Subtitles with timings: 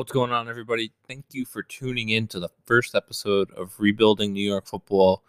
[0.00, 0.92] What's going on, everybody?
[1.06, 5.22] Thank you for tuning in to the first episode of Rebuilding New York Football,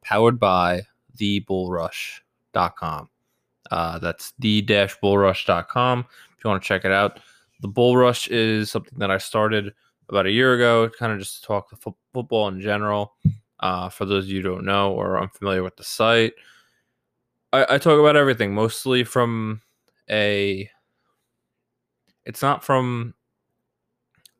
[0.00, 0.86] powered by
[1.18, 3.10] thebullrush.com.
[3.70, 6.06] Uh, that's the-bullrush.com
[6.38, 7.20] if you want to check it out.
[7.60, 9.74] The Bull Rush is something that I started
[10.08, 13.16] about a year ago, kind of just to talk fo- football in general.
[13.60, 16.32] Uh, for those of you don't know or unfamiliar with the site,
[17.52, 19.60] I, I talk about everything, mostly from
[20.08, 20.70] a.
[22.24, 23.12] It's not from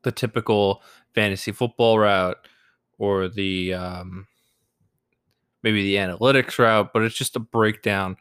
[0.05, 0.81] the typical
[1.13, 2.37] fantasy football route
[2.97, 4.27] or the um,
[5.63, 8.15] maybe the analytics route, but it's just a breakdown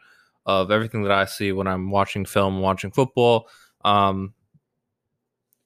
[0.47, 3.49] of everything that I see when I'm watching film, watching football.
[3.85, 4.35] Um,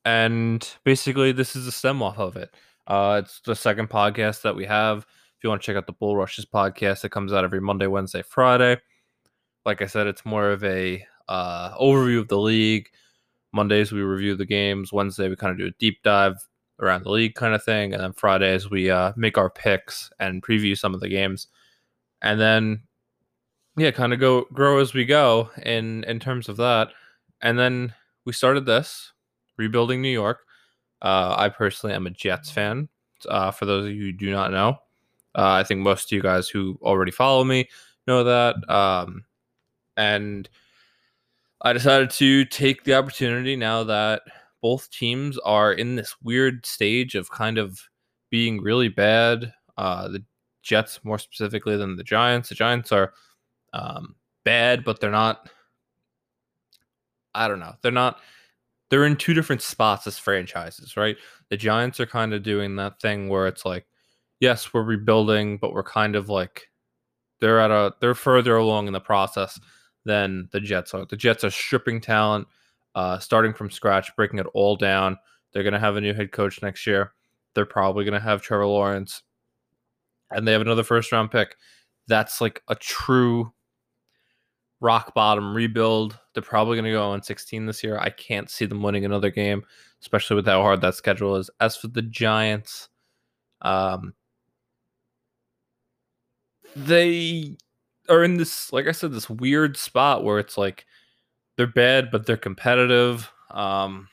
[0.04, 2.54] and basically, this is a stem off of it.
[2.86, 4.98] Uh, it's the second podcast that we have.
[4.98, 7.86] If you want to check out the Bull Rushes podcast, it comes out every Monday,
[7.86, 8.78] Wednesday, Friday.
[9.64, 12.90] Like I said, it's more of a uh, overview of the league,
[13.52, 14.92] Mondays we review the games.
[14.92, 16.36] Wednesday we kind of do a deep dive
[16.80, 20.42] around the league kind of thing, and then Fridays we uh, make our picks and
[20.42, 21.48] preview some of the games,
[22.22, 22.82] and then
[23.76, 26.88] yeah, kind of go grow as we go in in terms of that.
[27.40, 29.12] And then we started this
[29.56, 30.40] rebuilding New York.
[31.00, 32.88] Uh, I personally am a Jets fan.
[33.28, 34.78] Uh, for those of you who do not know,
[35.34, 37.68] uh, I think most of you guys who already follow me
[38.06, 38.56] know that.
[38.68, 39.24] Um,
[39.96, 40.48] and
[41.62, 44.22] I decided to take the opportunity now that
[44.62, 47.80] both teams are in this weird stage of kind of
[48.30, 49.52] being really bad.
[49.76, 50.24] Uh, the
[50.62, 52.48] Jets, more specifically than the Giants.
[52.48, 53.12] The Giants are
[53.72, 55.48] um, bad, but they're not.
[57.34, 57.74] I don't know.
[57.82, 58.20] They're not.
[58.90, 61.16] They're in two different spots as franchises, right?
[61.50, 63.86] The Giants are kind of doing that thing where it's like,
[64.40, 66.70] yes, we're rebuilding, but we're kind of like
[67.40, 69.58] they're at a they're further along in the process
[70.04, 71.04] than the Jets are.
[71.04, 72.48] The Jets are stripping talent,
[72.94, 75.18] uh, starting from scratch, breaking it all down.
[75.52, 77.12] They're going to have a new head coach next year.
[77.54, 79.22] They're probably going to have Trevor Lawrence,
[80.30, 81.56] and they have another first round pick.
[82.06, 83.52] That's like a true
[84.80, 86.18] rock bottom rebuild.
[86.34, 87.98] They're probably going to go on 16 this year.
[87.98, 89.64] I can't see them winning another game,
[90.00, 91.50] especially with how hard that schedule is.
[91.60, 92.88] As for the Giants,
[93.62, 94.14] um,
[96.76, 97.56] they
[98.08, 100.86] are in this, like I said, this weird spot where it's like
[101.56, 103.30] they're bad, but they're competitive.
[103.50, 104.08] Um,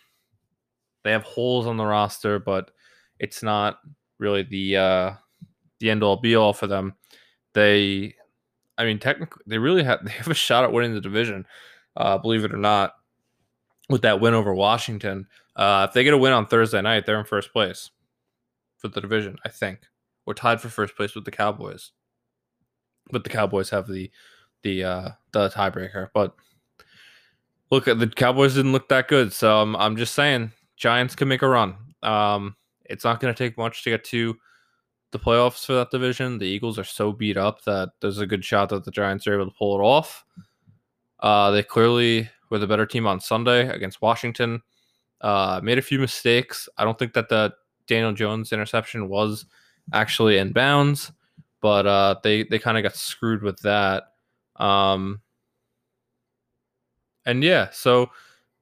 [1.03, 2.71] they have holes on the roster, but
[3.19, 3.79] it's not
[4.19, 5.11] really the uh,
[5.79, 6.95] the end all be all for them.
[7.53, 8.15] They,
[8.77, 11.45] I mean, technically, they really have they have a shot at winning the division.
[11.95, 12.93] Uh, believe it or not,
[13.89, 15.27] with that win over Washington.
[15.55, 17.91] Uh, if they get a win on Thursday night, they're in first place
[18.77, 19.37] for the division.
[19.45, 19.79] I think
[20.25, 21.91] we're tied for first place with the Cowboys
[23.11, 24.11] but the Cowboys have the
[24.63, 26.09] the uh the tiebreaker.
[26.13, 26.35] But
[27.71, 31.41] look, the Cowboys didn't look that good, so I'm I'm just saying Giants can make
[31.41, 31.75] a run.
[32.03, 32.55] Um,
[32.85, 34.35] it's not going to take much to get to
[35.11, 36.37] the playoffs for that division.
[36.37, 39.33] The Eagles are so beat up that there's a good shot that the Giants are
[39.33, 40.25] able to pull it off.
[41.19, 44.61] Uh, they clearly were the better team on Sunday against Washington.
[45.21, 46.69] Uh, made a few mistakes.
[46.77, 47.53] I don't think that the
[47.87, 49.45] Daniel Jones interception was
[49.93, 51.11] actually in bounds
[51.65, 54.11] but uh, they they kind of got screwed with that.
[54.57, 55.21] Um,
[57.25, 58.11] and yeah, so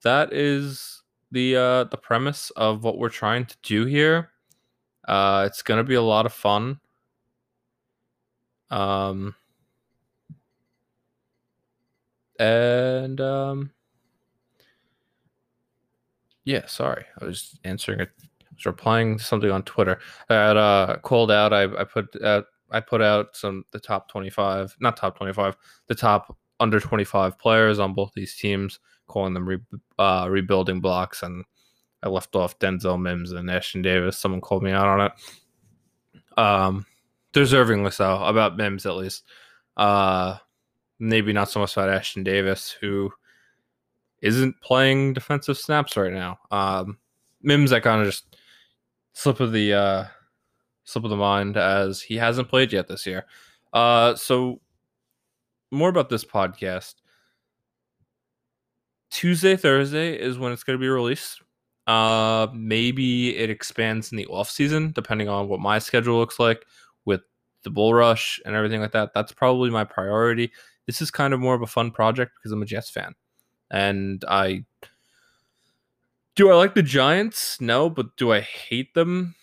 [0.05, 4.29] that is the uh, the premise of what we're trying to do here.
[5.05, 6.79] Uh, it's gonna be a lot of fun.
[8.69, 9.35] Um,
[12.39, 13.71] and um,
[16.45, 18.11] yeah, sorry, I was answering it.
[18.43, 19.99] I was replying to something on Twitter.
[20.29, 21.51] I had uh, called out.
[21.51, 25.55] I, I put out I put out some the top 25, not top 25,
[25.87, 29.59] the top under 25 players on both these teams, calling them re,
[29.99, 31.23] uh, rebuilding blocks.
[31.23, 31.45] And
[32.01, 34.17] I left off Denzel Mims and Ashtyn Davis.
[34.17, 35.11] Someone called me out on it.
[36.37, 36.85] Um,
[37.33, 39.23] deservingly so, about Mims at least.
[39.77, 40.37] Uh,
[40.99, 43.11] maybe not so much about Ashtyn Davis, who
[44.21, 46.39] isn't playing defensive snaps right now.
[46.49, 46.97] Um,
[47.41, 48.37] Mims, I kind of just
[49.13, 50.05] slip of the uh,
[50.83, 53.25] slip of the mind as he hasn't played yet this year.
[53.71, 54.59] Uh, so
[55.71, 56.95] more about this podcast.
[59.09, 61.41] Tuesday, Thursday is when it's going to be released.
[61.85, 66.65] Uh, maybe it expands in the off season, depending on what my schedule looks like
[67.05, 67.21] with
[67.63, 69.13] the bull rush and everything like that.
[69.13, 70.51] That's probably my priority.
[70.85, 73.13] This is kind of more of a fun project because I'm a Jets fan,
[73.69, 74.65] and I
[76.35, 77.61] do I like the Giants?
[77.61, 79.35] No, but do I hate them?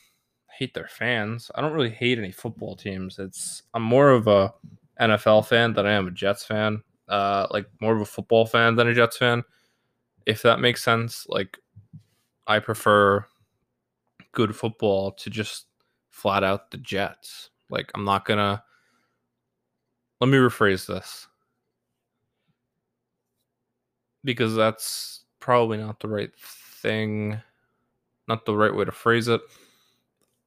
[0.60, 1.50] Hate their fans.
[1.54, 3.18] I don't really hate any football teams.
[3.18, 4.52] It's I'm more of a
[5.00, 6.82] NFL fan than I am a Jets fan.
[7.08, 9.42] Uh, like more of a football fan than a Jets fan,
[10.26, 11.26] if that makes sense.
[11.30, 11.58] Like
[12.46, 13.24] I prefer
[14.32, 15.64] good football to just
[16.10, 17.48] flat out the Jets.
[17.70, 18.62] Like I'm not gonna.
[20.20, 21.26] Let me rephrase this
[24.24, 26.30] because that's probably not the right
[26.82, 27.40] thing,
[28.28, 29.40] not the right way to phrase it.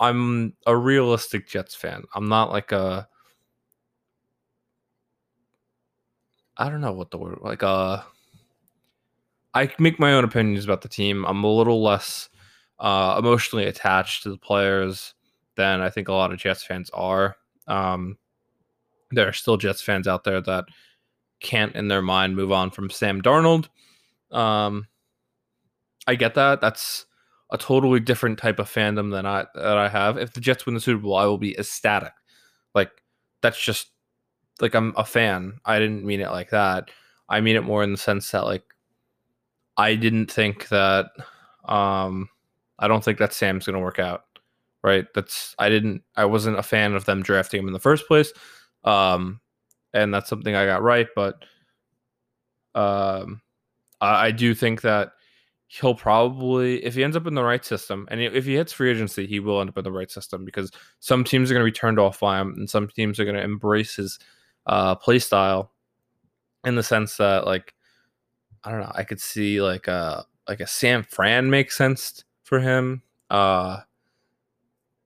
[0.04, 2.04] I'm a realistic Jets fan.
[2.14, 3.08] I'm not like a
[6.58, 8.02] I don't know what the word like uh
[9.54, 11.26] I make my own opinions about the team.
[11.26, 12.28] I'm a little less
[12.80, 15.14] uh, emotionally attached to the players
[15.56, 17.36] than I think a lot of Jets fans are.
[17.68, 18.18] Um,
[19.12, 20.66] there are still Jets fans out there that
[21.40, 23.70] can't, in their mind, move on from Sam Darnold.
[24.32, 24.88] Um,
[26.08, 26.60] I get that.
[26.60, 27.06] That's
[27.54, 30.18] a totally different type of fandom than I that I have.
[30.18, 32.14] If the Jets win the Super Bowl, I will be ecstatic.
[32.74, 32.90] Like
[33.42, 33.92] that's just
[34.60, 35.60] like I'm a fan.
[35.64, 36.90] I didn't mean it like that.
[37.30, 38.64] I mean it more in the sense that like
[39.78, 41.12] I didn't think that
[41.66, 42.28] um
[42.80, 44.24] I don't think that Sam's going to work out.
[44.84, 45.06] Right?
[45.14, 48.34] That's I didn't I wasn't a fan of them drafting him in the first place.
[48.84, 49.40] Um
[49.94, 51.46] and that's something I got right, but
[52.74, 53.42] um
[54.02, 55.12] I, I do think that
[55.68, 58.92] he'll probably if he ends up in the right system and if he hits free
[58.92, 61.72] agency he will end up in the right system because some teams are going to
[61.72, 64.20] be turned off by him and some teams are going to embrace his
[64.68, 65.72] uh, play style
[66.64, 67.74] in the sense that like
[68.64, 68.92] I don't know.
[68.94, 73.02] I could see like a uh, like a San Fran makes sense for him.
[73.30, 73.80] Uh,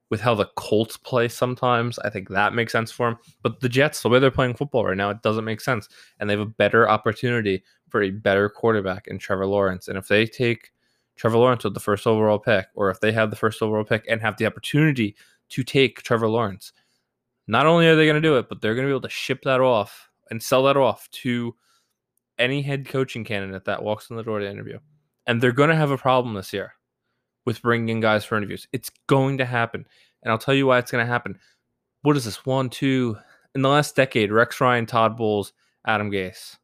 [0.10, 3.18] with how the Colts play sometimes, I think that makes sense for him.
[3.42, 5.90] But the Jets, the way they're playing football right now, it doesn't make sense,
[6.20, 9.88] and they have a better opportunity for a better quarterback in Trevor Lawrence.
[9.88, 10.72] And if they take
[11.16, 14.06] Trevor Lawrence with the first overall pick, or if they have the first overall pick
[14.08, 15.16] and have the opportunity
[15.50, 16.74] to take Trevor Lawrence,
[17.48, 19.10] not only are they going to do it, but they're going to be able to
[19.10, 21.56] ship that off and sell that off to
[22.38, 24.80] any head coaching candidate that walks in the door to interview.
[25.26, 26.74] And they're going to have a problem this year
[27.48, 28.68] with bringing guys for interviews.
[28.74, 29.86] It's going to happen.
[30.22, 31.40] And I'll tell you why it's going to happen.
[32.02, 32.46] What is this?
[32.46, 33.16] One, two,
[33.56, 35.54] in the last decade, Rex Ryan, Todd Bowles,
[35.86, 36.58] Adam Gase.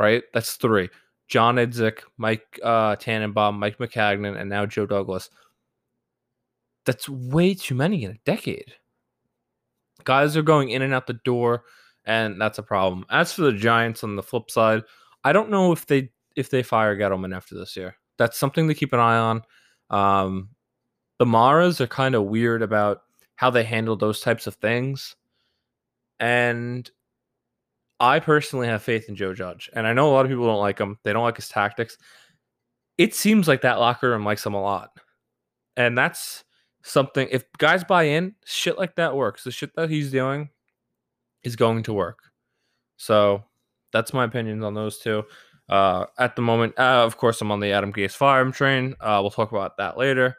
[0.00, 0.22] Right?
[0.32, 0.88] That's three.
[1.28, 5.28] John Idzik, Mike uh, Tannenbaum, Mike Maccagnan, and now Joe Douglas.
[6.86, 8.72] That's way too many in a decade.
[10.04, 11.64] Guys are going in and out the door
[12.06, 13.04] and that's a problem.
[13.10, 14.84] As for the Giants on the flip side,
[15.22, 17.96] I don't know if they if they fire Gettleman after this year.
[18.18, 19.42] That's something to keep an eye on.
[19.90, 20.50] Um,
[21.18, 23.02] the Maras are kind of weird about
[23.36, 25.16] how they handle those types of things,
[26.20, 26.90] and
[28.00, 30.60] I personally have faith in Joe Judge, and I know a lot of people don't
[30.60, 30.98] like him.
[31.04, 31.96] They don't like his tactics.
[32.98, 34.90] It seems like that locker room likes him a lot,
[35.76, 36.44] and that's
[36.82, 37.28] something.
[37.30, 39.44] If guys buy in, shit like that works.
[39.44, 40.50] The shit that he's doing
[41.42, 42.18] is going to work.
[42.96, 43.44] So
[43.92, 45.24] that's my opinions on those two.
[45.68, 48.94] Uh, at the moment, uh, of course, I'm on the Adam Gase farm train.
[49.00, 50.36] Uh, we'll talk about that later.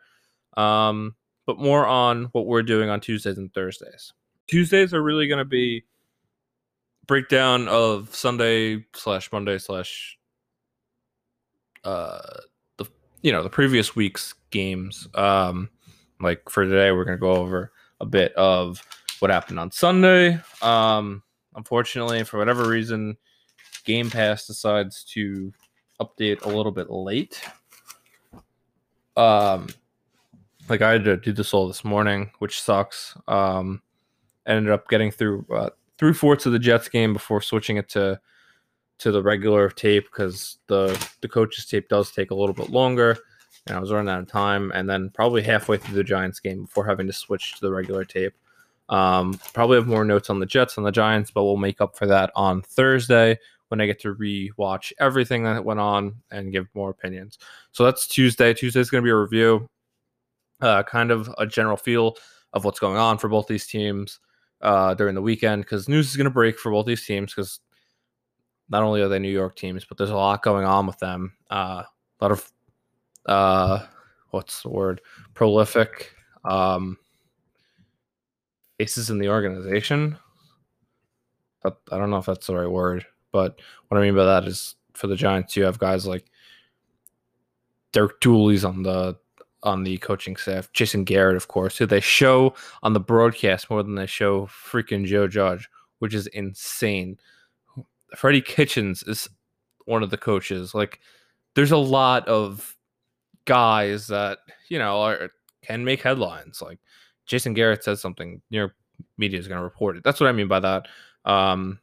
[0.56, 4.13] Um, but more on what we're doing on Tuesdays and Thursdays.
[4.48, 5.86] Tuesdays are really going to be
[7.07, 10.18] breakdown of Sunday slash Monday slash
[11.83, 12.19] uh
[12.77, 12.86] the
[13.22, 15.07] you know the previous week's games.
[15.13, 15.69] Um,
[16.19, 18.83] like for today, we're going to go over a bit of
[19.19, 20.39] what happened on Sunday.
[20.62, 21.24] Um,
[21.56, 23.18] unfortunately, for whatever reason,
[23.86, 25.54] Game Pass decides to
[26.02, 27.42] update a little bit late.
[29.16, 29.68] Um,
[30.68, 33.18] like I had to do this all this morning, which sucks.
[33.27, 33.82] Um,
[34.46, 38.20] ended up getting through uh, three fourths of the Jets game before switching it to
[38.98, 40.88] to the regular tape because the
[41.22, 43.18] the coach's tape does take a little bit longer,
[43.68, 44.72] and I was running out of time.
[44.74, 48.06] And then probably halfway through the Giants game before having to switch to the regular
[48.06, 48.34] tape.
[48.88, 51.98] Um, probably have more notes on the Jets and the Giants, but we'll make up
[51.98, 53.39] for that on Thursday
[53.75, 57.38] when I get to rewatch everything that went on and give more opinions.
[57.74, 58.53] So that's Tuesday.
[58.53, 59.70] Tuesday is going to be a review,
[60.62, 62.15] uh, kind of a general feel
[62.53, 64.22] of what's going on for both these teams
[64.62, 67.60] uh, during the weekend because news is going to break for both these teams because
[68.70, 71.34] not only are they New York teams, but there's a lot going on with them.
[71.51, 72.51] Uh, a lot of
[73.25, 73.86] uh,
[74.29, 75.01] what's the word?
[75.34, 76.13] Prolific.
[76.46, 76.98] Um,
[78.77, 80.17] faces in the organization.
[81.65, 83.05] I don't know if that's the right word,
[83.36, 86.24] but what I mean by that is for the Giants, you have guys like
[87.92, 89.18] Derek Dooley's on the
[89.62, 93.84] on the coaching staff, Jason Garrett, of course, who they show on the broadcast more
[93.84, 95.68] than they show freaking Joe Judge,
[96.00, 97.18] which is insane.
[98.15, 99.27] Freddie Kitchens is
[99.84, 100.74] one of the coaches.
[100.74, 101.01] Like,
[101.56, 102.77] there's a lot of
[103.44, 104.38] guys that
[104.70, 105.30] you know are,
[105.62, 106.62] can make headlines.
[106.62, 106.80] Like
[107.25, 108.75] Jason Garrett says something, your
[109.18, 110.06] media is going to report it.
[110.06, 110.88] That's what I mean by that.
[111.25, 111.80] Um,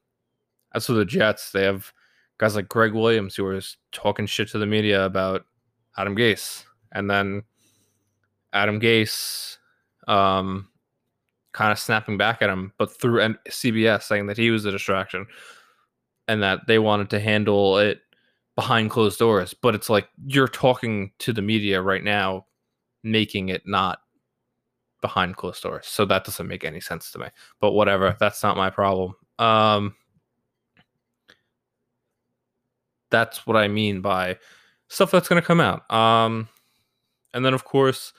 [0.75, 1.93] as for the Jets, they have
[2.39, 5.45] guys like Gregg Williams who was talking shit to the media about
[5.97, 7.43] Adam Gase, and then
[8.53, 9.59] Adam Gase
[10.09, 10.69] um,
[11.53, 15.27] kind of snapping back at him, but through CBS saying that he was a distraction
[16.29, 18.01] and that they wanted to handle it
[18.57, 19.55] behind closed doors.
[19.55, 22.47] But it's like you're talking to the media right now,
[23.03, 24.01] making it not
[25.01, 25.87] behind closed doors.
[25.87, 27.27] So that doesn't make any sense to me.
[27.61, 29.15] But whatever, that's not my problem.
[29.39, 29.95] Um,
[33.13, 34.39] that's what I mean by
[34.89, 35.89] stuff that's going to come out.
[35.93, 36.49] Um,
[37.33, 38.13] and then, of course,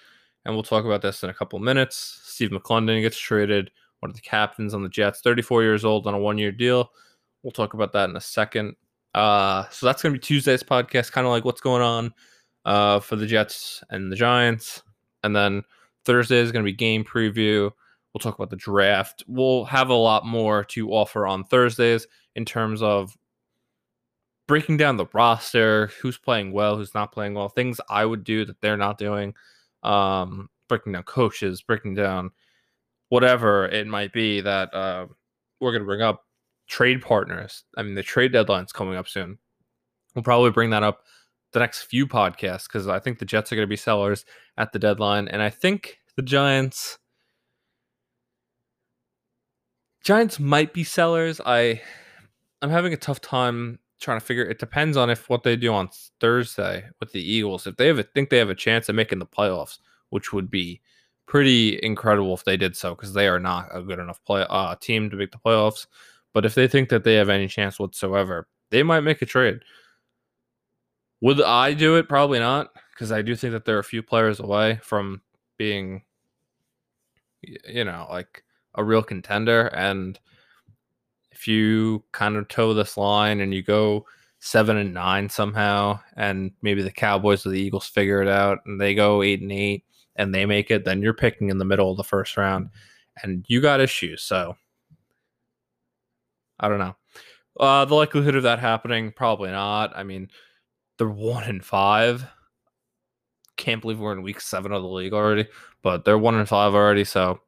[0.45, 2.21] and we'll talk about this in a couple minutes.
[2.23, 6.13] Steve McLendon gets traded, one of the captains on the Jets, 34 years old on
[6.13, 6.91] a one year deal.
[7.41, 8.75] We'll talk about that in a second.
[9.13, 12.13] Uh, so that's going to be Tuesday's podcast, kind of like what's going on
[12.65, 14.81] uh, for the Jets and the Giants.
[15.23, 15.63] And then
[16.05, 17.71] Thursday is going to be game preview.
[18.13, 19.23] We'll talk about the draft.
[19.27, 23.15] We'll have a lot more to offer on Thursdays in terms of
[24.53, 28.45] breaking down the roster, who's playing well, who's not playing well, things I would do
[28.45, 29.33] that they're not doing,
[29.81, 32.29] um, breaking down coaches, breaking down
[33.09, 35.07] whatever it might be that uh,
[35.59, 36.25] we're going to bring up.
[36.67, 37.63] Trade partners.
[37.75, 39.39] I mean, the trade deadline's coming up soon.
[40.13, 41.01] We'll probably bring that up
[41.53, 44.23] the next few podcasts because I think the Jets are going to be sellers
[44.55, 46.99] at the deadline, and I think the Giants.
[50.03, 51.41] Giants might be sellers.
[51.43, 51.81] I
[52.61, 54.43] I'm having a tough time trying to figure.
[54.43, 57.65] It depends on if what they do on Thursday with the Eagles.
[57.65, 59.79] If they have a, think they have a chance of making the playoffs,
[60.09, 60.81] which would be
[61.25, 64.75] pretty incredible if they did so, because they are not a good enough play uh,
[64.75, 65.87] team to make the playoffs.
[66.33, 69.59] But if they think that they have any chance whatsoever, they might make a trade.
[71.21, 72.09] Would I do it?
[72.09, 75.21] Probably not, because I do think that they're a few players away from
[75.57, 76.03] being,
[77.41, 78.43] you know, like
[78.75, 79.67] a real contender.
[79.67, 80.19] And
[81.33, 84.05] if you kind of toe this line and you go
[84.39, 88.79] seven and nine somehow, and maybe the Cowboys or the Eagles figure it out and
[88.79, 89.85] they go eight and eight
[90.15, 92.69] and they make it, then you're picking in the middle of the first round
[93.21, 94.21] and you got issues.
[94.21, 94.55] So
[96.59, 96.95] I don't know.
[97.59, 99.95] Uh, the likelihood of that happening, probably not.
[99.95, 100.29] I mean,
[100.97, 102.25] they're one in five.
[103.57, 105.47] Can't believe we're in week seven of the league already,
[105.81, 107.03] but they're one in five already.
[107.03, 107.39] So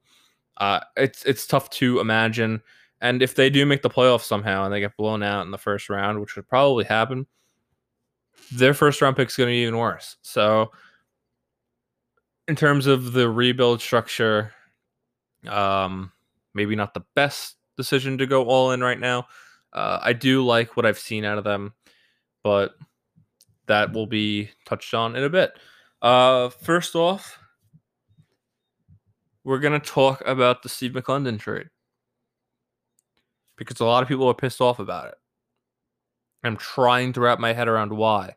[0.56, 2.62] uh, it's it's tough to imagine
[3.00, 5.58] and if they do make the playoffs somehow and they get blown out in the
[5.58, 7.26] first round, which would probably happen,
[8.52, 10.16] their first round pick is going to be even worse.
[10.22, 10.70] So,
[12.48, 14.52] in terms of the rebuild structure,
[15.48, 16.12] um,
[16.54, 19.26] maybe not the best decision to go all in right now.
[19.72, 21.74] Uh, I do like what I've seen out of them,
[22.42, 22.74] but
[23.66, 25.52] that will be touched on in a bit.
[26.00, 27.38] Uh, first off,
[29.44, 31.68] we're going to talk about the Steve McLendon trade
[33.56, 35.14] because a lot of people are pissed off about it.
[36.44, 38.36] I'm trying to wrap my head around why.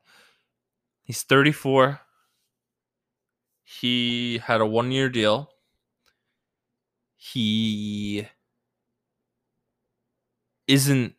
[1.03, 1.99] He's 34.
[3.63, 5.51] He had a one year deal.
[7.17, 8.27] He
[10.67, 11.13] isn't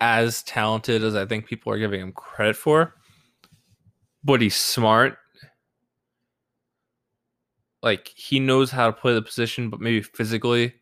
[0.00, 2.94] as talented as I think people are giving him credit for,
[4.24, 5.18] but he's smart.
[7.82, 10.74] Like, he knows how to play the position, but maybe physically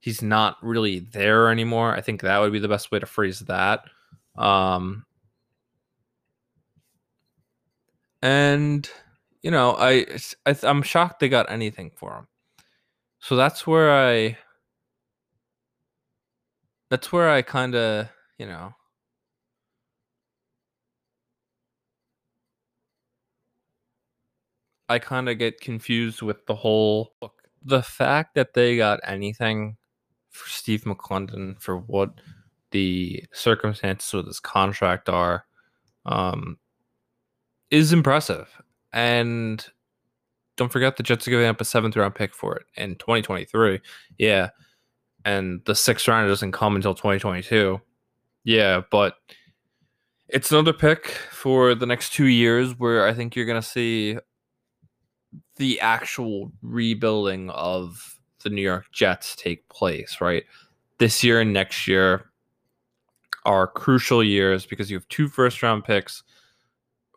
[0.00, 1.94] he's not really there anymore.
[1.94, 3.82] I think that would be the best way to phrase that.
[4.36, 5.04] Um,
[8.22, 8.88] and
[9.42, 10.06] you know, I,
[10.46, 12.28] I I'm shocked they got anything for him.
[13.20, 14.38] So that's where I
[16.90, 18.74] that's where I kind of, you know,
[24.88, 27.42] I kind of get confused with the whole look.
[27.64, 29.77] The fact that they got anything
[30.38, 32.10] for Steve McLendon for what
[32.70, 35.44] the circumstances with his contract are
[36.06, 36.58] um,
[37.70, 38.48] is impressive.
[38.92, 39.64] And
[40.56, 43.80] don't forget the Jets are giving up a seventh round pick for it in 2023.
[44.18, 44.50] Yeah.
[45.24, 47.80] And the sixth round doesn't come until 2022.
[48.44, 49.14] Yeah, but
[50.28, 54.18] it's another pick for the next two years where I think you're going to see
[55.56, 58.17] the actual rebuilding of
[58.48, 60.44] the New York Jets take place, right?
[60.98, 62.30] This year and next year
[63.44, 66.22] are crucial years because you have two first round picks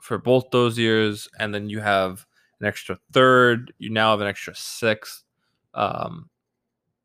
[0.02, 2.26] for both those years, and then you have
[2.60, 3.74] an extra third.
[3.78, 5.24] You now have an extra sixth.
[5.74, 6.30] Um,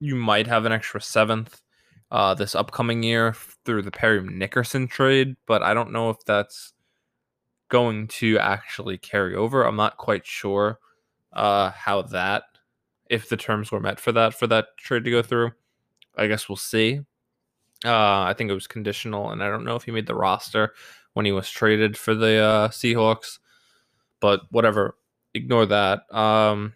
[0.01, 1.63] you might have an extra seventh
[2.11, 6.73] uh, this upcoming year through the Parry Nickerson trade, but I don't know if that's
[7.69, 9.65] going to actually carry over.
[9.65, 10.79] I'm not quite sure
[11.33, 12.45] uh, how that
[13.11, 15.53] if the terms were met for that for that trade to go through.
[16.17, 17.01] I guess we'll see.
[17.85, 20.73] Uh, I think it was conditional, and I don't know if he made the roster
[21.13, 23.39] when he was traded for the uh, Seahawks.
[24.21, 24.97] But whatever.
[25.35, 26.13] ignore that.
[26.13, 26.75] Um,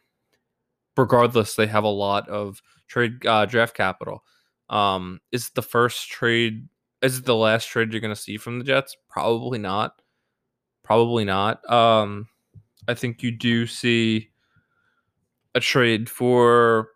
[0.97, 4.25] regardless, they have a lot of trade uh, draft capital.
[4.69, 6.69] Um, is it the first trade?
[7.03, 8.97] Is it the last trade you're going to see from the Jets?
[9.09, 10.01] Probably not.
[10.85, 11.69] Probably not.
[11.71, 12.29] Um,
[12.87, 14.30] I think you do see
[15.55, 16.89] a trade for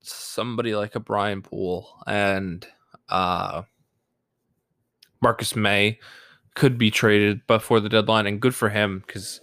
[0.00, 2.66] somebody like a Brian Poole and
[3.08, 3.62] uh,
[5.20, 5.98] Marcus Maye
[6.54, 9.40] could be traded before the deadline, and good for him because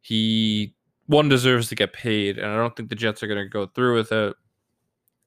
[0.00, 0.74] he
[1.06, 3.66] one deserves to get paid, and I don't think the Jets are going to go
[3.66, 4.34] through with it.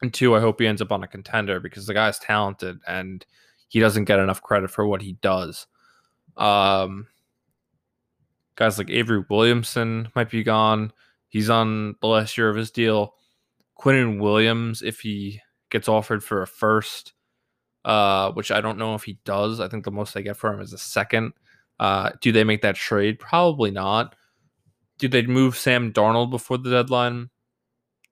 [0.02, 3.26] And two, I hope he ends up on a contender because the guy's talented and
[3.70, 5.68] he doesn't get enough credit for what he does.
[6.38, 7.08] Um,
[8.56, 10.92] guys like Avery Williamson might be gone.
[11.36, 13.14] He's on the last year of his deal.
[13.78, 17.12] Quinnen Williams, if he gets offered for a first,
[17.84, 19.60] uh, which I don't know if he does.
[19.60, 21.34] I think the most they get for him is a second.
[21.78, 23.20] Uh, do they make that trade?
[23.20, 24.16] Probably not.
[24.98, 27.30] Do they move Sam Darnold before the deadline?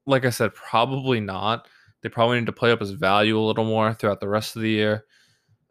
[0.06, 1.70] Like I said, probably not.
[2.02, 4.64] They probably need to play up his value a little more throughout the rest of
[4.64, 5.06] the year.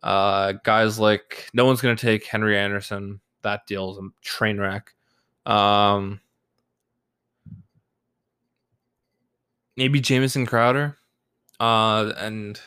[0.03, 3.21] Uh, guys like no one's going to take Henry Anderson.
[3.43, 4.95] That deal's a train wreck.
[5.45, 6.23] Um,
[9.77, 10.99] maybe Jamison Crowder.
[11.61, 12.61] Uh, and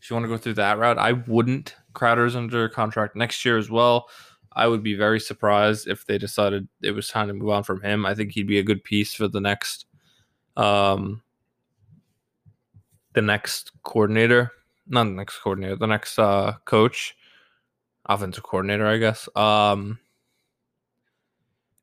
[0.00, 1.74] if you want to go through that route, I wouldn't.
[1.92, 4.08] Crowder's under contract next year as well.
[4.52, 7.80] I would be very surprised if they decided it was time to move on from
[7.82, 8.04] him.
[8.04, 9.86] I think he'd be a good piece for the next
[10.56, 11.22] um
[13.12, 14.50] the next coordinator.
[14.88, 17.14] Not the next coordinator, the next uh coach.
[18.06, 19.28] Offensive coordinator, I guess.
[19.36, 20.00] Um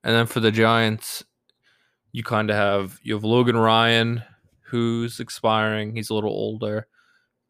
[0.03, 1.23] and then for the Giants,
[2.11, 4.23] you kind of have you have Logan Ryan,
[4.67, 5.95] who's expiring.
[5.95, 6.87] He's a little older.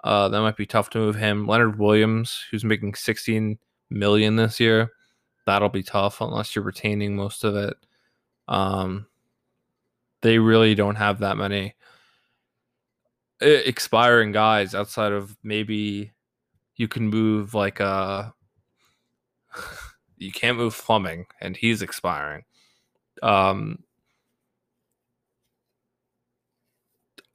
[0.04, 1.48] Uh, that might be tough to move him.
[1.48, 3.58] Leonard Williams, who's making 16
[3.90, 4.92] million this year,
[5.46, 7.76] that'll be tough unless you're retaining most of it.
[8.48, 9.08] Um,
[10.22, 11.76] they really don't have that many
[13.42, 16.12] expiring guys outside of maybe
[16.76, 18.30] you can move like uh,
[20.18, 22.44] you can't move Fleming and he's expiring.
[23.24, 23.84] Um,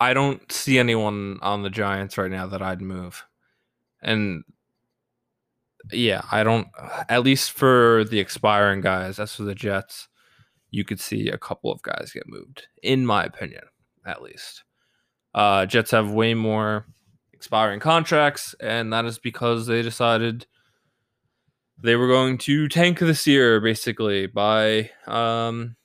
[0.02, 3.24] I don't see anyone on the Giants right now that I'd move.
[4.02, 4.42] And
[5.92, 6.66] yeah, I don't
[7.08, 10.08] at least for the expiring guys, as for the Jets,
[10.72, 13.62] you could see a couple of guys get moved, in my opinion,
[14.04, 14.64] at least.
[15.34, 16.84] Uh Jets have way more
[17.32, 20.46] expiring contracts, and that is because they decided
[21.80, 25.76] they were going to tank this year basically by um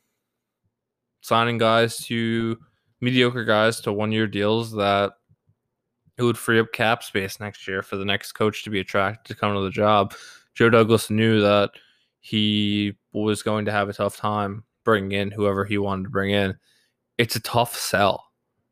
[1.21, 2.58] signing guys to
[3.02, 5.14] mediocre guys to one year deals that
[6.18, 9.34] it would free up cap space next year for the next coach to be attracted
[9.34, 10.14] to come to the job.
[10.56, 11.72] Joe Douglas knew that
[12.20, 16.32] he was going to have a tough time bringing in whoever he wanted to bring
[16.32, 16.56] in.
[17.18, 18.26] It's a tough sell.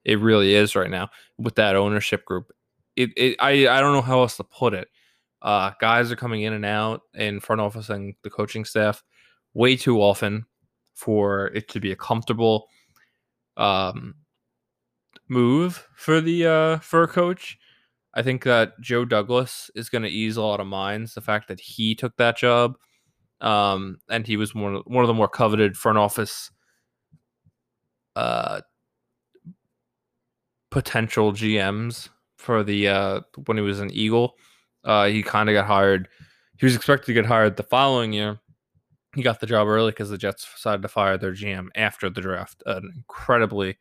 [0.04, 2.52] It really is right now with that ownership group.
[2.96, 4.88] It, it I, I don't know how else to put it.
[5.42, 9.04] Uh, guys are coming in and out in front office and the coaching staff
[9.54, 10.46] way too often
[10.96, 12.68] for it to be a comfortable
[13.58, 14.15] um,
[15.28, 17.58] move for the uh, for a coach.
[18.13, 21.13] I think that Joe Douglas is going to ease a lot of minds.
[21.13, 22.78] The fact that he took that job,
[23.41, 26.50] um, and he was one of, one of the more coveted front office
[28.15, 28.62] uh,
[30.72, 34.36] potential GMs for the uh, when he was an Eagle.
[34.84, 36.08] Uh, he kind of got hired.
[36.58, 38.39] He was expected to get hired the following year,
[39.15, 42.21] he got the job early because the Jets decided to fire their GM after the
[42.21, 42.62] draft.
[42.65, 43.78] An incredibly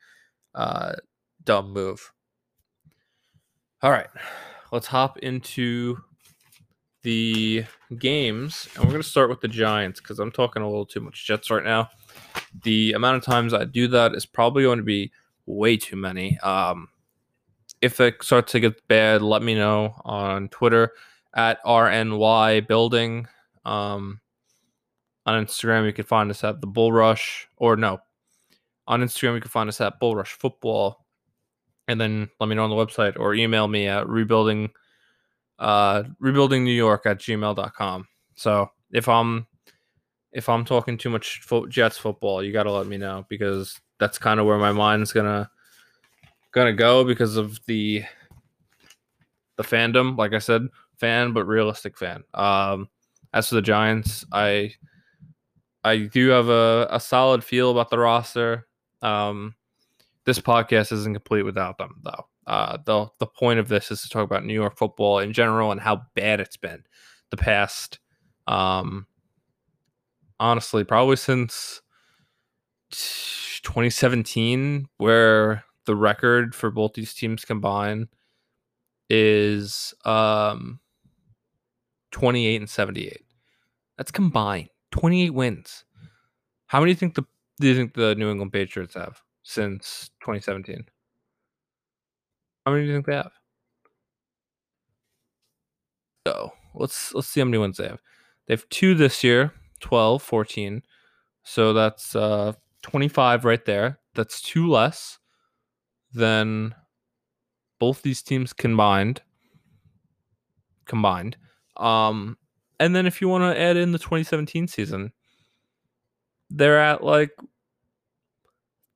[0.55, 0.92] uh,
[1.44, 2.12] dumb move.
[3.83, 4.09] All right,
[4.73, 5.99] let's hop into
[7.03, 7.64] the
[7.99, 11.01] games, and we're going to start with the Giants because I'm talking a little too
[11.01, 11.90] much Jets right now.
[12.62, 15.12] The amount of times I do that is probably going to be
[15.47, 16.38] way too many.
[16.38, 16.88] Um,
[17.83, 20.92] if it starts to get bad, let me know on Twitter
[21.35, 23.27] at RNY Building.
[23.66, 24.20] Um,
[25.27, 28.01] on Instagram, you can find us at the Bull Rush, or no,
[28.87, 31.05] on Instagram, you can find us at Bull Rush Football.
[31.87, 34.71] And then let me know on the website or email me at rebuilding
[35.59, 38.09] uh rebuilding New York at gmail.com.
[38.35, 39.47] So if I'm
[40.33, 44.19] if I'm talking too much fo- Jets football, you gotta let me know because that's
[44.19, 45.51] kind of where my mind's gonna
[46.53, 48.03] gonna go because of the
[49.57, 50.17] the fandom.
[50.17, 52.25] Like I said, fan but realistic fan.
[52.33, 52.89] Um,
[53.33, 54.73] as for the Giants, I
[55.85, 58.66] I do have a, a solid feel about the roster.
[59.03, 59.55] Um,
[60.25, 62.27] this podcast isn't complete without them, though.
[62.47, 65.73] Uh, the the point of this is to talk about New York football in general
[65.73, 66.83] and how bad it's been
[67.31, 67.99] the past.
[68.47, 69.07] Um,
[70.40, 71.81] honestly, probably since
[72.90, 78.09] 2017, where the record for both these teams combined
[79.11, 80.81] is um
[82.11, 83.20] 28 and 78.
[83.99, 85.85] That's combined 28 wins.
[86.67, 87.25] How many do you think the
[87.59, 90.85] do you think the New England Patriots have since 2017?
[92.65, 93.33] How many do you think they have?
[96.29, 98.01] So let's let's see how many wins they have.
[98.47, 100.83] They have two this year, 12, 14.
[101.43, 102.53] So that's uh
[102.83, 103.99] 25 right there.
[104.15, 105.19] That's two less
[106.13, 106.73] than
[107.81, 109.23] both these teams combined.
[110.87, 111.37] Combined.
[111.77, 112.39] Um
[112.81, 115.13] and then if you want to add in the 2017 season,
[116.51, 117.31] they're at like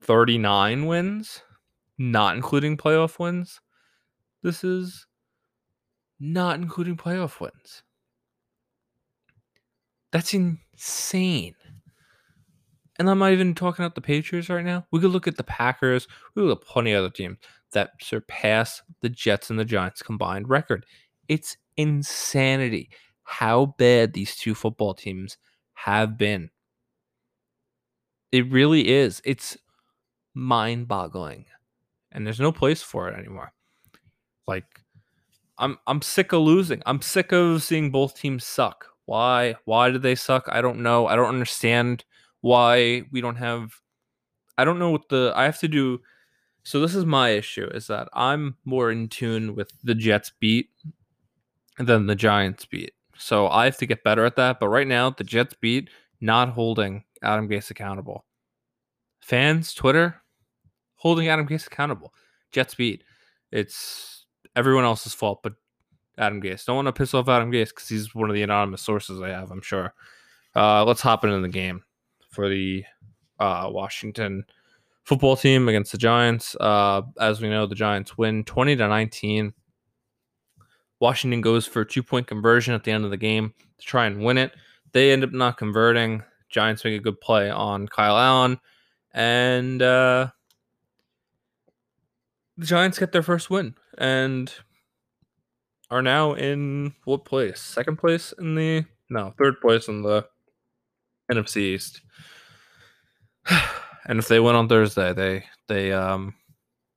[0.03, 1.43] 39 wins,
[1.97, 3.61] not including playoff wins.
[4.43, 5.07] This is
[6.21, 7.83] not including playoff wins.
[10.13, 11.55] That's insane.
[12.99, 14.87] And I'm not even talking about the Patriots right now.
[14.91, 16.09] We could look at the Packers.
[16.35, 17.39] We could look at plenty other teams
[17.73, 20.85] that surpass the Jets and the Giants combined record.
[21.29, 22.91] It's insanity
[23.29, 25.37] how bad these two football teams
[25.75, 26.51] have been.
[28.33, 29.21] It really is.
[29.25, 29.57] It's
[30.35, 31.47] mind boggling.
[32.13, 33.53] And there's no place for it anymore.
[34.47, 34.65] Like,
[35.59, 36.83] I'm I'm sick of losing.
[36.87, 38.87] I'm sick of seeing both teams suck.
[39.05, 39.57] Why?
[39.65, 40.49] Why do they suck?
[40.51, 41.07] I don't know.
[41.07, 42.05] I don't understand
[42.41, 43.73] why we don't have
[44.57, 46.01] I don't know what the I have to do
[46.63, 50.69] so this is my issue is that I'm more in tune with the Jets beat
[51.79, 52.93] than the Giants beat.
[53.19, 56.51] So I have to get better at that, but right now the Jets beat not
[56.51, 58.25] holding Adam Gase accountable.
[59.21, 60.23] Fans, Twitter,
[60.97, 62.13] holding Adam Gase accountable.
[62.53, 63.05] Jets beat.
[63.51, 64.27] It's
[64.57, 65.55] everyone else's fault but
[66.19, 66.65] Adam Gase.
[66.65, 69.29] Don't want to piss off Adam Gase because he's one of the anonymous sources I
[69.31, 69.95] have, I'm sure.
[70.55, 71.83] Uh, let's hop into the game
[72.31, 72.85] for the
[73.39, 74.45] uh, Washington
[75.05, 76.57] football team against the Giants.
[76.59, 79.53] Uh, as we know, the Giants win 20 to 19.
[81.01, 84.07] Washington goes for a two point conversion at the end of the game to try
[84.07, 84.53] and win it.
[84.93, 86.23] They end up not converting.
[86.49, 88.59] Giants make a good play on Kyle Allen.
[89.13, 90.29] And uh,
[92.57, 94.53] the Giants get their first win and
[95.91, 97.61] are now in what place?
[97.61, 100.27] Second place in the no, third place in the
[101.31, 102.03] NFC East.
[104.07, 106.35] and if they win on Thursday, they they um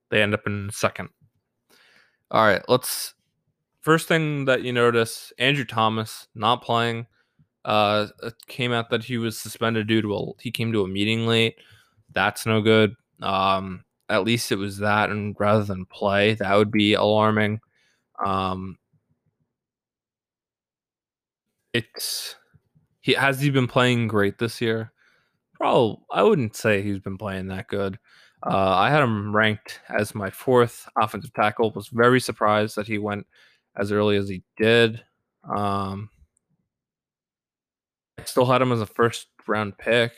[0.10, 1.10] they end up in second.
[2.30, 3.14] All right, let's
[3.82, 7.08] first thing that you notice, Andrew Thomas not playing.
[7.64, 10.88] Uh, it came out that he was suspended due to a he came to a
[10.88, 11.56] meeting late.
[12.14, 12.96] That's no good.
[13.22, 17.60] Um, at least it was that, and rather than play, that would be alarming.
[18.26, 18.78] Um,
[21.74, 22.36] it's
[23.02, 24.92] he has he been playing great this year?
[25.56, 28.00] Probably, I wouldn't say he's been playing that good.
[28.44, 31.72] Uh, I had him ranked as my fourth offensive tackle.
[31.72, 33.28] Was very surprised that he went
[33.76, 35.04] as early as he did.
[35.44, 36.10] Um,
[38.20, 40.14] I still had him as a first round pick.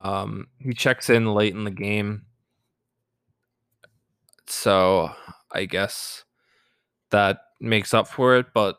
[0.00, 2.22] Um, he checks in late in the game.
[4.46, 5.10] So
[5.52, 6.24] I guess
[7.10, 8.78] that makes up for it, but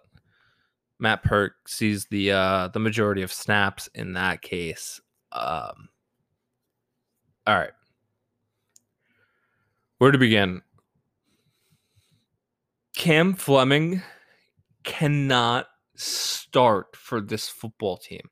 [1.00, 5.00] Matt Peart sees the uh the majority of snaps in that case.
[5.32, 5.90] Um
[7.48, 7.72] all right.
[10.00, 10.62] Where to begin?
[13.00, 14.04] Cam Fleming
[14.84, 18.30] cannot start for this football team.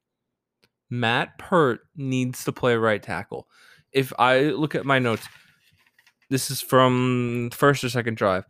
[0.89, 3.47] Matt Peart needs to play right tackle.
[3.93, 5.25] If I look at my notes,
[6.29, 8.43] this is from first or second drive.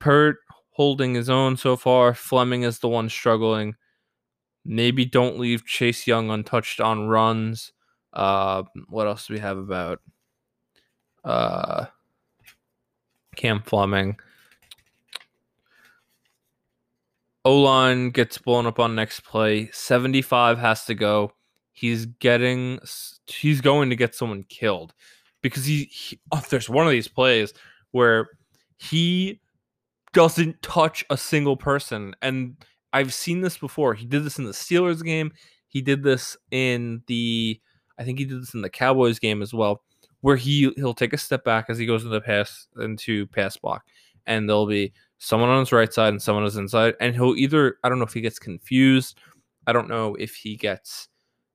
[0.00, 0.38] Peart
[0.70, 2.14] holding his own so far.
[2.14, 3.74] Fleming is the one struggling.
[4.64, 7.74] Maybe don't leave Chase Young untouched on runs.
[8.14, 10.00] Uh, what else do we have about
[11.24, 11.84] uh,
[13.36, 14.16] Cam Fleming?
[17.44, 19.70] O line gets blown up on next play.
[19.72, 21.32] 75 has to go
[21.78, 22.80] he's getting
[23.26, 24.92] he's going to get someone killed
[25.42, 27.54] because he, he oh, there's one of these plays
[27.92, 28.30] where
[28.78, 29.40] he
[30.12, 32.56] doesn't touch a single person and
[32.92, 33.94] I've seen this before.
[33.94, 35.30] He did this in the Steelers game.
[35.68, 37.60] He did this in the
[37.96, 39.82] I think he did this in the Cowboys game as well
[40.20, 43.56] where he he'll take a step back as he goes into the pass into pass
[43.56, 43.84] block
[44.26, 47.36] and there'll be someone on his right side and someone on his inside and he'll
[47.36, 49.18] either I don't know if he gets confused.
[49.66, 51.08] I don't know if he gets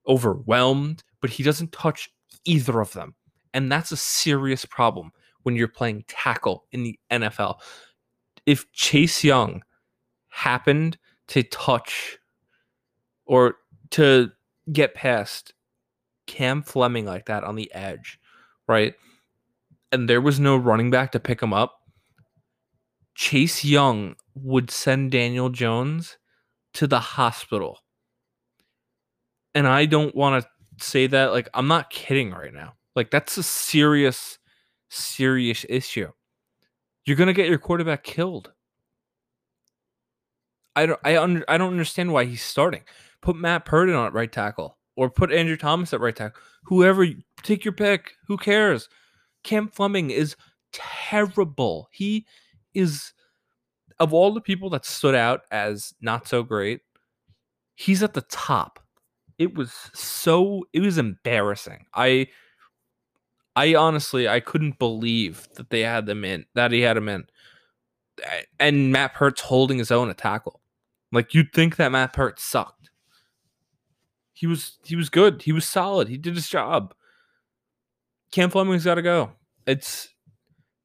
[0.07, 2.09] overwhelmed, but he doesn't touch
[2.45, 3.15] either of them.
[3.53, 5.11] And that's a serious problem
[5.43, 7.59] when you're playing tackle in the NFL.
[8.45, 9.63] If Chase Young
[10.29, 10.97] happened
[11.27, 12.17] to touch
[13.25, 13.55] or
[13.91, 14.31] to
[14.71, 15.53] get past
[16.25, 18.19] Cam Fleming like that on the edge,
[18.67, 18.95] right?
[19.91, 21.82] And there was no running back to pick him up.
[23.15, 26.17] Chase Young would send Daniel Jones
[26.73, 27.79] to the hospital.
[29.53, 30.49] And I don't want to
[30.83, 32.73] say that like I'm not kidding right now.
[32.95, 34.39] Like that's a serious
[34.89, 36.09] serious issue.
[37.05, 38.51] You're going to get your quarterback killed.
[40.75, 42.83] I don't I under, I don't understand why he's starting.
[43.21, 46.41] Put Matt Pearson on at right tackle or put Andrew Thomas at right tackle.
[46.63, 47.05] Whoever
[47.43, 48.13] take your pick.
[48.27, 48.89] Who cares?
[49.43, 50.35] Cam Fleming is
[50.71, 51.89] terrible.
[51.91, 52.25] He
[52.73, 53.13] is
[53.99, 56.81] of all the people that stood out as not so great,
[57.75, 58.79] he's at the top.
[59.37, 61.85] It was so it was embarrassing.
[61.93, 62.27] I
[63.55, 67.25] I honestly I couldn't believe that they had them in that he had him in.
[68.59, 70.61] And Matt Peart's holding his own at tackle.
[71.11, 72.89] Like you'd think that Matt Peart sucked.
[74.33, 75.43] He was he was good.
[75.43, 76.07] He was solid.
[76.07, 76.93] He did his job.
[78.31, 79.31] Cam Fleming's got to go.
[79.65, 80.09] It's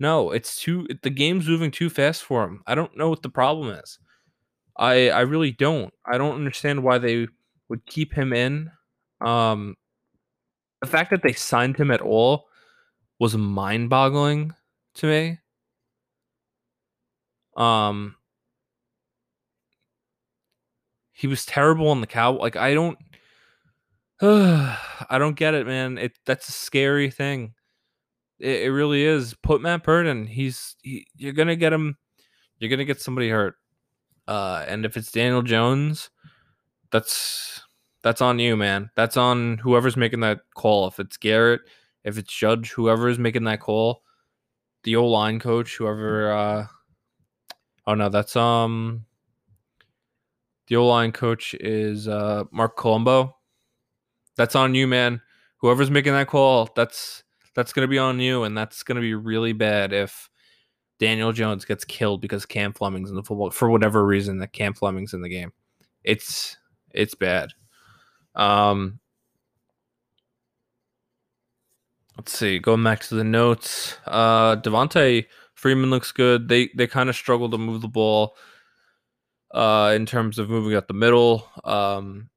[0.00, 2.62] no, it's too the game's moving too fast for him.
[2.66, 3.98] I don't know what the problem is.
[4.78, 5.92] I I really don't.
[6.06, 7.28] I don't understand why they
[7.68, 8.70] would keep him in.
[9.20, 9.76] Um
[10.80, 12.46] the fact that they signed him at all
[13.20, 14.54] was mind-boggling
[14.96, 15.38] to me.
[17.56, 18.16] Um
[21.12, 22.32] he was terrible on the cow.
[22.38, 22.98] Like I don't,
[24.20, 25.98] I don't get it, man.
[25.98, 27.54] It that's a scary thing.
[28.38, 29.34] It, it really is.
[29.34, 30.26] Put Matt Pearson.
[30.26, 31.96] He's he, you're gonna get him.
[32.58, 33.54] You're gonna get somebody hurt.
[34.26, 36.10] Uh, and if it's Daniel Jones,
[36.90, 37.62] that's
[38.02, 38.90] that's on you, man.
[38.94, 40.86] That's on whoever's making that call.
[40.86, 41.62] If it's Garrett,
[42.04, 44.02] if it's Judge, whoever is making that call,
[44.84, 46.32] the old line coach, whoever.
[46.32, 46.66] Uh,
[47.86, 49.06] oh no, that's um
[50.68, 53.34] the O line coach is uh, Marc Colombo.
[54.36, 55.20] That's on you, man.
[55.56, 57.24] Whoever's making that call, that's
[57.58, 60.30] that's gonna be on you, and that's gonna be really bad if
[61.00, 64.74] Daniel Jones gets killed because Cam Fleming's in the football for whatever reason that Cam
[64.74, 65.52] Fleming's in the game.
[66.04, 66.56] It's
[66.92, 67.50] it's bad.
[68.36, 69.00] Um,
[72.16, 72.60] let's see.
[72.60, 76.48] Going back to the notes, uh, Devonta Freeman looks good.
[76.48, 78.36] They they kind of struggle to move the ball
[79.52, 81.50] uh, in terms of moving up the middle.
[81.64, 82.30] Um,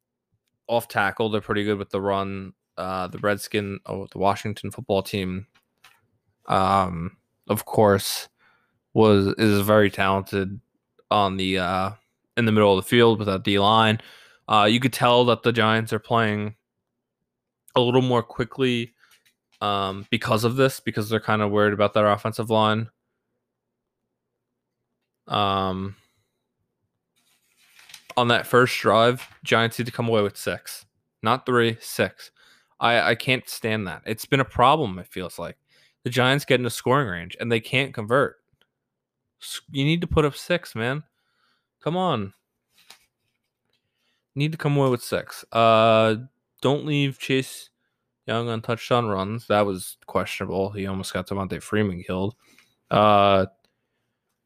[0.65, 2.53] off tackle, they're pretty good with the run.
[2.77, 5.47] Uh, the Redskin, oh, the Washington football team,
[6.47, 8.29] um, of course,
[8.93, 10.59] was is very talented
[11.09, 11.91] on the uh,
[12.37, 13.99] in the middle of the field with that D line.
[14.47, 16.55] Uh, you could tell that the Giants are playing
[17.75, 18.93] a little more quickly
[19.61, 22.89] um, because of this, because they're kind of worried about their offensive line.
[25.27, 25.95] Um,
[28.17, 30.85] on that first drive, Giants need to come away with six,
[31.21, 32.31] not three, six.
[32.81, 34.01] I, I can't stand that.
[34.05, 35.55] It's been a problem, it feels like.
[36.03, 38.37] The Giants get into scoring range and they can't convert.
[39.71, 41.03] You need to put up six, man.
[41.83, 42.33] Come on.
[44.35, 45.45] Need to come away with six.
[45.51, 46.15] Uh
[46.61, 47.69] don't leave Chase
[48.27, 49.47] Young on runs.
[49.47, 50.71] That was questionable.
[50.71, 52.35] He almost got Devonta Freeman killed.
[52.89, 53.45] Uh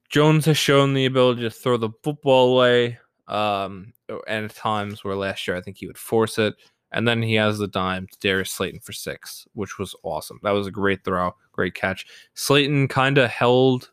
[0.10, 3.00] Jones has shown the ability to throw the football away.
[3.28, 3.93] Um,
[4.28, 6.56] and at times where last year I think he would force it.
[6.95, 10.39] And then he has the dime to Darius Slayton for six, which was awesome.
[10.43, 12.05] That was a great throw, great catch.
[12.36, 13.91] Slayton kind of held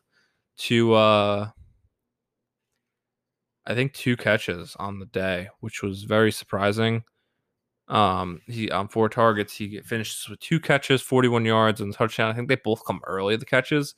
[0.57, 1.49] to uh
[3.65, 7.03] I think two catches on the day, which was very surprising.
[7.89, 12.31] Um, he on four targets, he finishes with two catches, 41 yards, and touchdown.
[12.31, 13.95] I think they both come early, the catches,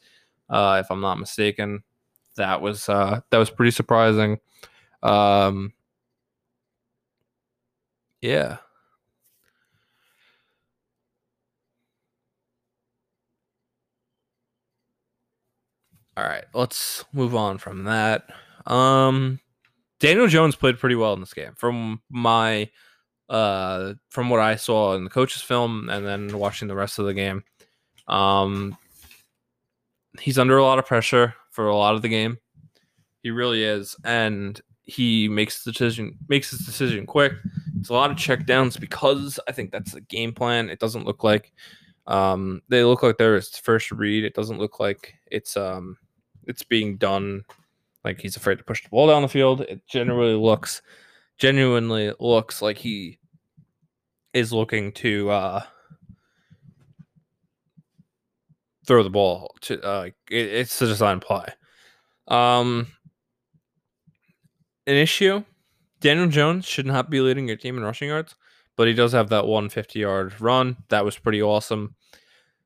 [0.50, 1.84] uh, if I'm not mistaken.
[2.38, 4.40] That was uh that was pretty surprising.
[5.04, 5.74] Um,
[8.22, 8.58] yeah.
[16.18, 18.30] All right, let's move on from that.
[18.66, 19.40] Um,
[20.00, 22.70] Daniel Jones played pretty well in this game from my
[23.28, 27.06] uh from what I saw in the coach's film and then watching the rest of
[27.06, 27.44] the game.
[28.08, 28.78] Um
[30.20, 32.38] he's under a lot of pressure for a lot of the game.
[33.24, 33.96] He really is.
[34.04, 37.34] And he makes the decision makes his decision quick.
[37.80, 40.70] It's a lot of check downs because I think that's the game plan.
[40.70, 41.52] It doesn't look like
[42.06, 44.24] um, they look like they're his first read.
[44.24, 45.98] It doesn't look like it's um
[46.48, 47.44] it's being done
[48.04, 49.62] like he's afraid to push the ball down the field.
[49.62, 50.82] It generally looks
[51.38, 53.20] genuinely looks like he
[54.34, 55.64] is looking to uh
[58.86, 61.48] throw the ball to uh it, it's a design play.
[62.28, 62.88] Um
[64.88, 65.44] an issue.
[66.00, 68.36] Daniel Jones should not be leading your team in rushing yards,
[68.76, 70.78] but he does have that 150 yard run.
[70.90, 71.96] That was pretty awesome.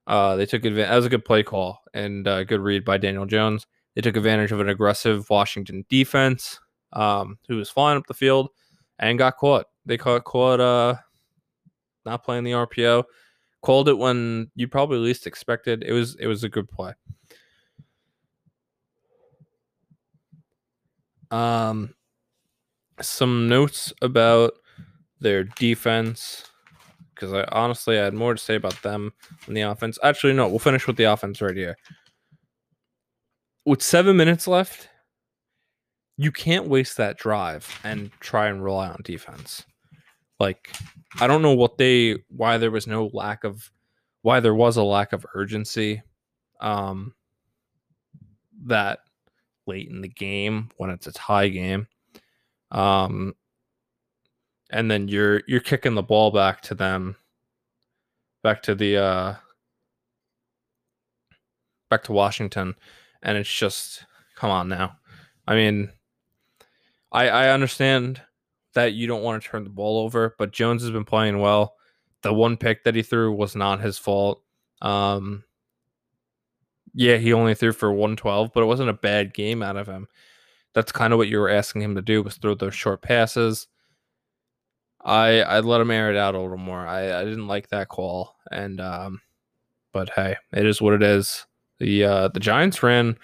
[0.10, 0.89] Uh, they took advantage.
[0.89, 3.67] That was a good play call and a good read by Daniel Jones.
[3.93, 6.60] They took advantage of an aggressive Washington defense
[6.93, 8.50] um, who was flying up the field
[8.98, 9.67] and got caught.
[9.86, 10.95] They caught caught uh,
[12.06, 13.04] not playing the RPO.
[13.62, 15.84] Called it when you probably least expected.
[15.84, 16.93] It was it was a good play.
[21.30, 21.93] Um,
[23.00, 24.54] some notes about
[25.19, 26.50] their defense
[27.19, 29.12] because I honestly I had more to say about them
[29.45, 29.99] than the offense.
[30.03, 31.75] Actually, no, we'll finish with the offense right here.
[33.65, 34.89] With seven minutes left,
[36.17, 39.65] you can't waste that drive and try and rely on defense.
[40.39, 40.71] Like,
[41.19, 43.69] I don't know what they why there was no lack of
[44.21, 46.01] why there was a lack of urgency
[46.62, 47.13] um
[48.65, 48.99] that
[49.65, 51.88] late in the game when it's a tie game.
[52.71, 53.34] Um
[54.69, 57.15] and then you're you're kicking the ball back to them
[58.43, 59.36] back to the uh
[61.89, 62.75] back to Washington
[63.23, 64.05] and it's just
[64.36, 64.97] come on now.
[65.47, 65.91] I mean
[67.12, 68.21] I I understand
[68.73, 71.75] that you don't want to turn the ball over, but Jones has been playing well.
[72.21, 74.41] The one pick that he threw was not his fault.
[74.82, 75.43] Um
[76.93, 80.08] yeah, he only threw for 112, but it wasn't a bad game out of him.
[80.73, 83.67] That's kind of what you were asking him to do was throw those short passes.
[85.02, 86.86] I I let him air it out a little more.
[86.86, 89.22] I, I didn't like that call, and um,
[89.94, 91.46] but hey, it is what it is.
[91.80, 93.18] The uh, the Giants ran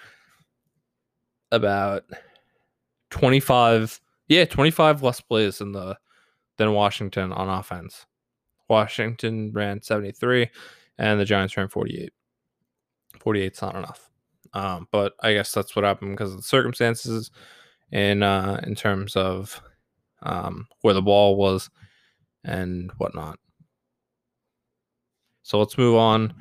[1.52, 2.04] about
[3.10, 5.96] twenty five, yeah, twenty five less plays in the
[6.56, 8.06] than Washington on offense.
[8.68, 10.50] Washington ran seventy three,
[10.98, 12.12] and the Giants ran forty eight.
[13.20, 14.08] Forty eight's not enough.
[14.54, 17.30] Um, but I guess that's what happened because of the circumstances
[17.92, 19.60] in uh, in terms of
[20.22, 21.70] um, where the ball was
[22.44, 23.38] and whatnot.
[25.42, 26.34] So let's move on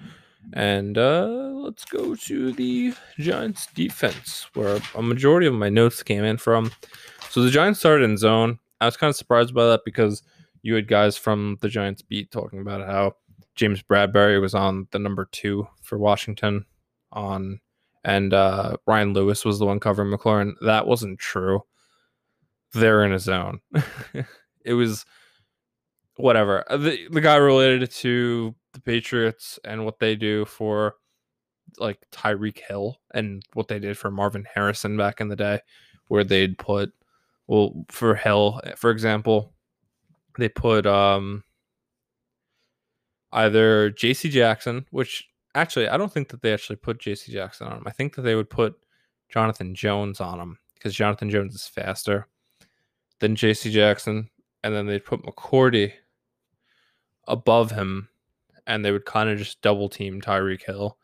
[0.54, 6.24] and uh, let's go to the Giants defense, where a majority of my notes came
[6.24, 6.72] in from.
[7.30, 8.60] So the Giants started in zone.
[8.82, 10.24] I was kind of surprised by that because
[10.62, 13.16] you had guys from the Giants beat talking about how
[13.56, 16.66] James Bradberry was on the number two for Washington
[17.12, 17.60] on
[18.04, 20.54] and uh, Ryan Lewis was the one covering McLaurin.
[20.62, 21.64] That wasn't true
[22.76, 23.60] they're in a zone.
[24.66, 25.06] it was
[26.18, 26.64] whatever.
[26.70, 30.96] Uh, the, the guy related it to the Patriots and what they do for
[31.80, 35.60] like Tyreek Hill and what they did for Marvin Harrison back in the day,
[36.08, 36.94] where they'd put
[37.48, 39.54] well for Hill, for example,
[40.38, 41.44] they put um
[43.32, 47.78] either JC Jackson, which actually I don't think that they actually put JC Jackson on
[47.78, 47.84] him.
[47.86, 48.76] I think that they would put
[49.30, 52.28] Jonathan Jones on him because Jonathan Jones is faster
[53.20, 53.72] then J.C.
[53.72, 54.30] Jackson,
[54.64, 55.94] and then they'd put McCourty
[57.28, 58.10] above him,
[58.68, 60.98] and they would kind of just double team Tyreek Hill,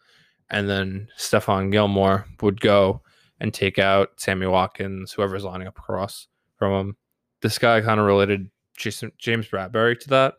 [0.50, 3.02] and then Stephon Gilmore would go
[3.40, 6.98] and take out Sammy Watkins, whoever's lining up across from him.
[7.42, 10.36] This guy kind of related Jason, James Bradberry to that.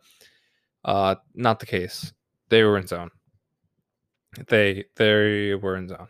[0.85, 2.13] Uh, not the case.
[2.49, 3.09] They were in zone.
[4.47, 6.07] They they were in zone.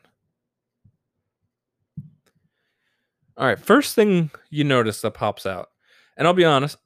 [3.38, 5.70] All right, first thing you notice that pops out,
[6.18, 6.78] and I'll be honest,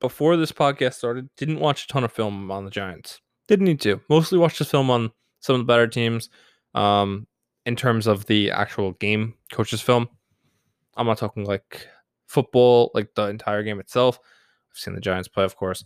[0.00, 3.20] before this podcast started, didn't watch a ton of film on the Giants.
[3.46, 4.00] Didn't need to.
[4.08, 6.30] Mostly watched the film on some of the better teams.
[6.74, 7.26] Um,
[7.66, 10.08] in terms of the actual game, coaches film.
[10.96, 11.88] I'm not talking like
[12.26, 14.18] football, like the entire game itself.
[14.70, 15.84] I've seen the Giants play, of course.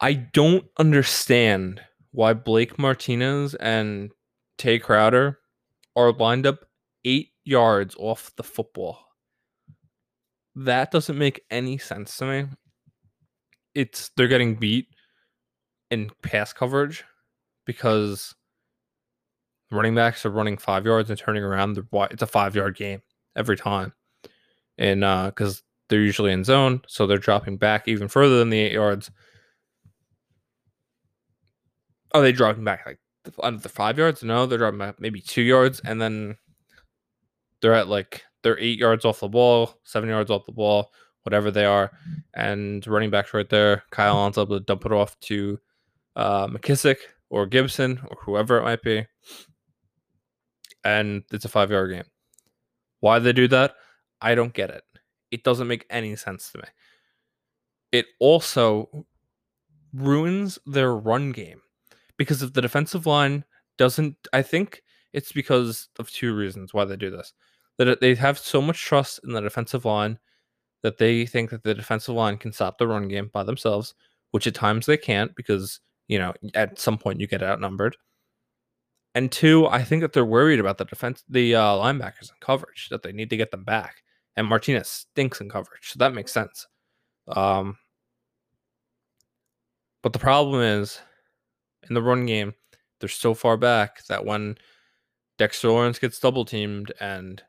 [0.00, 1.80] I don't understand
[2.12, 4.10] why Blake Martinez and
[4.56, 5.38] Tae Crowder
[5.98, 6.64] are lined up
[7.04, 9.00] eight yards off the football.
[10.54, 12.48] That doesn't make any sense to me.
[13.74, 14.86] It's they're getting beat
[15.90, 17.04] in pass coverage
[17.66, 18.34] because
[19.70, 21.78] running backs are running five yards and turning around.
[21.92, 23.02] It's a five yard game
[23.36, 23.92] every time,
[24.78, 28.60] and because uh, they're usually in zone, so they're dropping back even further than the
[28.60, 29.10] eight yards.
[32.14, 32.98] Oh, they dropping back like
[33.42, 34.22] under the five yards?
[34.22, 36.36] No, they're back maybe two yards, and then
[37.60, 41.50] they're at like they're eight yards off the ball, seven yards off the ball, whatever
[41.50, 41.90] they are,
[42.34, 43.84] and running backs right there.
[43.90, 45.58] Kyle Allen's able to dump it off to
[46.16, 46.96] uh, McKissic
[47.30, 49.06] or Gibson or whoever it might be,
[50.84, 52.10] and it's a five yard game.
[53.00, 53.74] Why they do that?
[54.20, 54.82] I don't get it.
[55.30, 56.64] It doesn't make any sense to me.
[57.92, 59.06] It also
[59.92, 61.60] ruins their run game
[62.18, 63.44] because if the defensive line
[63.78, 67.32] doesn't, I think it's because of two reasons why they do this.
[67.78, 70.18] That they have so much trust in the defensive line
[70.82, 73.94] that they think that the defensive line can stop the run game by themselves,
[74.32, 77.96] which at times they can't because, you know, at some point you get outnumbered.
[79.14, 82.88] And two, I think that they're worried about the defense, the uh, linebackers in coverage,
[82.90, 84.02] that they need to get them back.
[84.36, 86.66] And Martinez stinks in coverage, so that makes sense.
[87.26, 87.76] Um,
[90.02, 91.00] but the problem is,
[91.88, 92.54] in the run game,
[93.00, 94.56] they're so far back that when
[95.38, 97.42] Dexter Lawrence gets double teamed and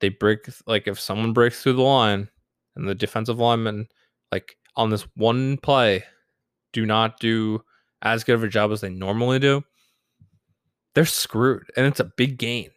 [0.00, 2.28] they break, like if someone breaks through the line
[2.76, 3.88] and the defensive linemen,
[4.30, 6.04] like on this one play,
[6.72, 7.62] do not do
[8.02, 9.62] as good of a job as they normally do,
[10.94, 11.70] they're screwed.
[11.76, 12.70] And it's a big gain.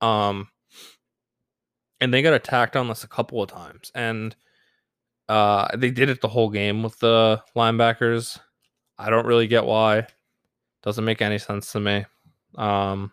[0.00, 0.48] Um,
[2.00, 3.92] and they got attacked on this a couple of times.
[3.94, 4.34] And
[5.28, 8.40] uh, they did it the whole game with the linebackers.
[9.02, 10.06] I don't really get why.
[10.82, 12.04] Doesn't make any sense to me.
[12.56, 13.12] Um,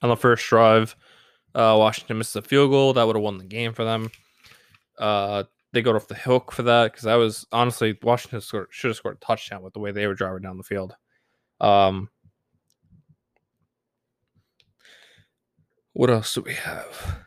[0.00, 0.96] on the first drive,
[1.54, 4.10] uh, Washington missed a field goal that would have won the game for them.
[4.98, 8.88] Uh, they got off the hook for that because I was honestly Washington scored, should
[8.88, 10.94] have scored a touchdown with the way they were driving down the field.
[11.60, 12.08] Um,
[15.92, 17.18] what else do we have?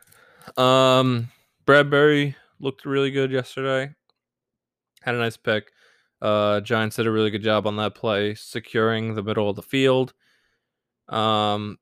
[0.57, 1.29] Um,
[1.67, 3.93] Bradberry looked really good yesterday.
[5.01, 5.71] Had a nice pick.
[6.21, 9.61] Uh, Giants did a really good job on that play, securing the middle of the
[9.61, 10.13] field.
[11.07, 11.77] Um,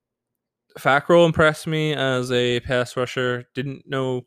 [0.78, 3.46] Fackrell impressed me as a pass rusher.
[3.56, 4.26] Didn't know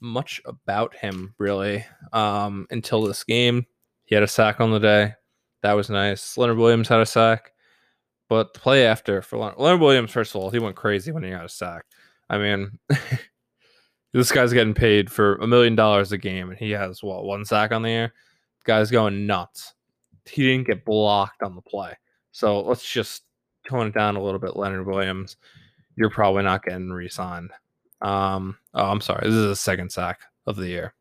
[0.00, 3.66] much about him really um, until this game.
[4.04, 5.14] He had a sack on the day.
[5.62, 6.36] That was nice.
[6.36, 7.52] Leonard Williams had a sack.
[8.28, 11.22] But the play after for Leonard, Leonard Williams, first of all, he went crazy when
[11.22, 11.84] he got a sack.
[12.28, 12.78] I mean,
[14.14, 17.44] this guy's getting paid for a million dollars a game, and he has what one
[17.44, 18.12] sack on the air.
[18.60, 19.74] The guy's going nuts.
[20.24, 21.92] He didn't get blocked on the play,
[22.32, 23.24] so let's just
[23.68, 25.36] tone it down a little bit, Leonard Williams.
[25.96, 27.50] You're probably not getting re-signed.
[28.00, 29.26] Um, oh, I'm sorry.
[29.26, 30.94] This is the second sack of the year.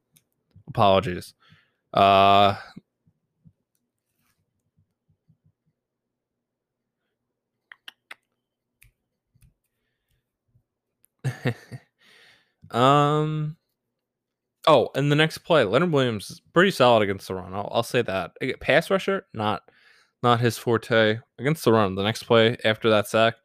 [0.68, 1.34] Apologies.
[1.94, 2.56] Uh,
[12.74, 13.58] um.
[14.66, 17.54] Oh, and the next play, Leonard Williams is pretty solid against the run.
[17.54, 18.32] I'll, I'll say that.
[18.62, 19.64] Pass rusher, not
[20.24, 21.96] not his forte against the run.
[21.96, 23.36] The next play after that sack,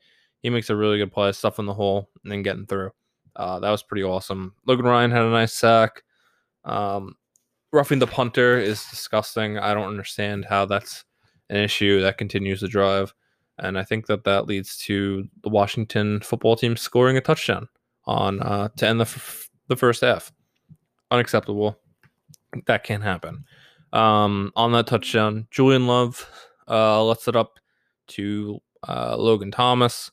[0.42, 2.92] he makes a really good play, stuffing the hole and then getting through.
[3.34, 4.54] Uh, that was pretty awesome.
[4.66, 6.02] Logan Ryan had a nice sack.
[6.64, 7.16] Um,
[7.72, 9.58] roughing the punter is disgusting.
[9.58, 11.04] I don't understand how that's
[11.50, 13.12] an issue that continues to drive.
[13.58, 17.68] And I think that that leads to the Washington football team scoring a touchdown
[18.08, 20.32] on uh, to end the, f- the first half.
[21.10, 21.78] Unacceptable.
[22.66, 23.44] That can't happen.
[23.92, 26.28] Um, on that touchdown, Julian Love
[26.66, 27.58] uh, lets it up
[28.08, 30.10] to uh, Logan Thomas.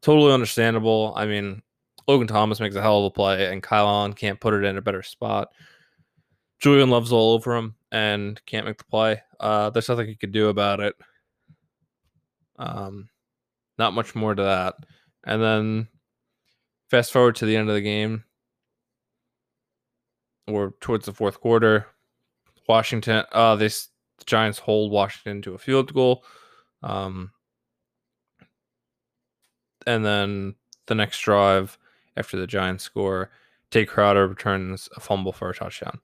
[0.00, 1.12] Totally understandable.
[1.14, 1.62] I mean,
[2.08, 4.78] Logan Thomas makes a hell of a play, and Kyle Allen can't put it in
[4.78, 5.48] a better spot.
[6.58, 9.22] Julian Love's all over him and can't make the play.
[9.38, 10.94] Uh, there's nothing he could do about it.
[12.58, 13.08] Um,
[13.78, 14.74] not much more to that.
[15.24, 15.88] And then
[16.90, 18.24] fast forward to the end of the game,
[20.46, 21.86] or towards the fourth quarter,
[22.68, 26.24] Washington, uh, they the Giants hold Washington to a field goal.
[26.82, 27.30] Um,
[29.86, 30.54] and then
[30.86, 31.78] the next drive
[32.16, 33.30] after the Giants score,
[33.70, 36.00] Tae Crowder returns a fumble for a touchdown.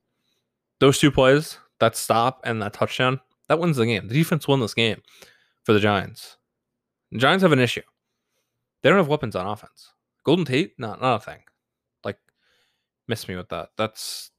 [0.80, 4.08] Those two plays, that stop and that touchdown, that wins the game.
[4.08, 5.02] The defense won this game
[5.64, 6.36] for the Giants.
[7.12, 7.82] The Giants have an issue.
[8.82, 9.92] They don't have weapons on offense.
[10.26, 11.40] Golden Tate, not not a thing.
[12.04, 12.18] Like,
[13.08, 13.70] miss me with that.
[13.78, 14.32] That's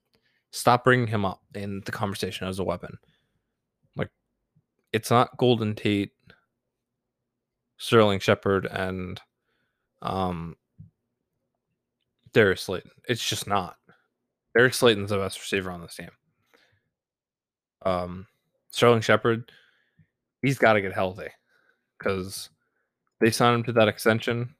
[0.51, 2.97] stop bringing him up in the conversation as a weapon
[3.97, 4.09] Like,
[4.93, 6.11] it's not Golden Tate,
[7.77, 9.21] Sterling Shepard, and
[10.01, 10.55] um
[12.33, 12.91] Darius Slayton.
[13.07, 13.77] It's just not.
[14.55, 16.09] Darius Slayton's the best receiver on this team.
[17.83, 18.27] Um
[18.71, 19.51] Sterling Shepard,
[20.41, 21.29] he's got to get healthy
[21.97, 22.49] because
[23.21, 24.55] they signed him to that extension.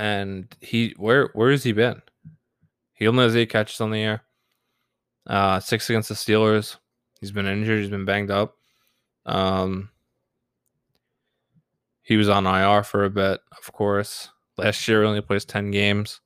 [0.00, 2.00] And he where where has he been?
[2.94, 4.22] He only has eight catches on the air.
[5.26, 6.76] Uh six against the Steelers.
[7.20, 7.80] He's been injured.
[7.80, 8.56] He's been banged up.
[9.26, 9.90] Um,
[12.02, 14.30] he was on IR for a bit, of course.
[14.56, 16.22] Last year, only plays ten games.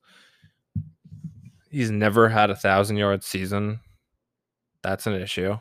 [1.69, 3.81] He's never had a thousand yard season.
[4.83, 5.57] That's an issue.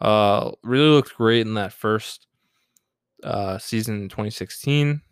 [0.00, 2.28] Uh, really looked great in that first
[3.24, 5.02] uh, season in 2016.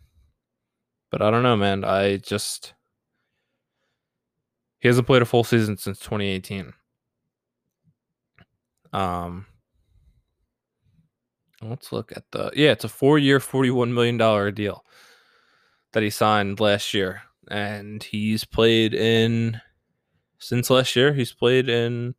[1.15, 1.85] But I don't know, man.
[1.85, 2.73] I just
[4.79, 6.73] he hasn't played a full season since 2018.
[8.91, 9.45] Um,
[11.61, 14.83] let's look at the yeah, it's a four-year, forty-one million dollar deal.
[15.93, 19.61] that he signed last year, and he's played in
[20.37, 21.13] since last year.
[21.13, 22.15] He's played in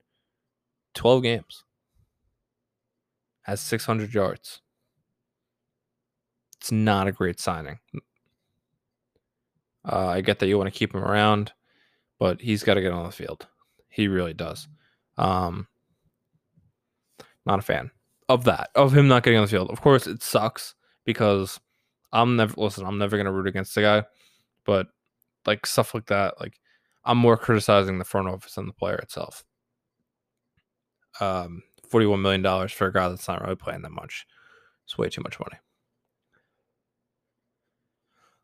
[0.94, 1.64] twelve games,
[3.42, 4.62] has six hundred yards.
[6.58, 7.78] It's not a great signing.
[9.88, 11.52] Uh, I get that you want to keep him around,
[12.18, 13.46] but he's got to get on the field.
[13.88, 14.68] He really does.
[15.16, 15.68] Um,
[17.46, 17.90] not a fan
[18.28, 19.70] of that, of him not getting on the field.
[19.70, 20.74] Of course, it sucks
[21.04, 21.60] because
[22.12, 22.84] I'm never listen.
[22.84, 24.04] I'm never gonna root against the guy,
[24.64, 24.88] but
[25.46, 26.58] like stuff like that, like
[27.04, 29.44] I'm more criticizing the front office than the player itself.
[31.20, 34.26] Um, forty-one million dollars for a guy that's not really playing that much.
[34.84, 35.58] It's way too much money.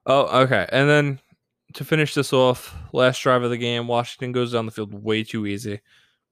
[0.07, 0.66] Oh, okay.
[0.70, 1.20] And then
[1.75, 5.25] to finish this off, last drive of the game, Washington goes down the field way
[5.25, 5.81] too easy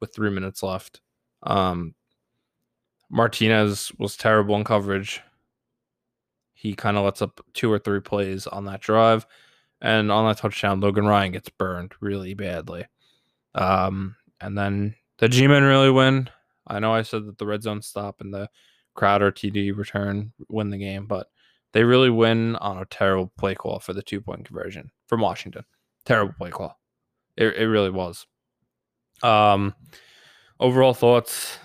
[0.01, 1.01] with three minutes left.
[1.43, 1.95] Um,
[3.11, 5.21] Martinez was terrible in coverage.
[6.53, 9.27] He kind of lets up two or three plays on that drive.
[9.81, 12.85] And on that touchdown, Logan Ryan gets burned really badly.
[13.55, 16.29] Um, and then the G men really win.
[16.67, 18.49] I know I said that the red zone stop and the
[18.95, 21.29] Crowder TD return win the game, but
[21.73, 25.65] they really win on a terrible play call for the two point conversion from Washington.
[26.05, 26.79] Terrible play call.
[27.37, 28.27] It, it really was.
[29.23, 29.75] Um,
[30.59, 31.59] overall thoughts.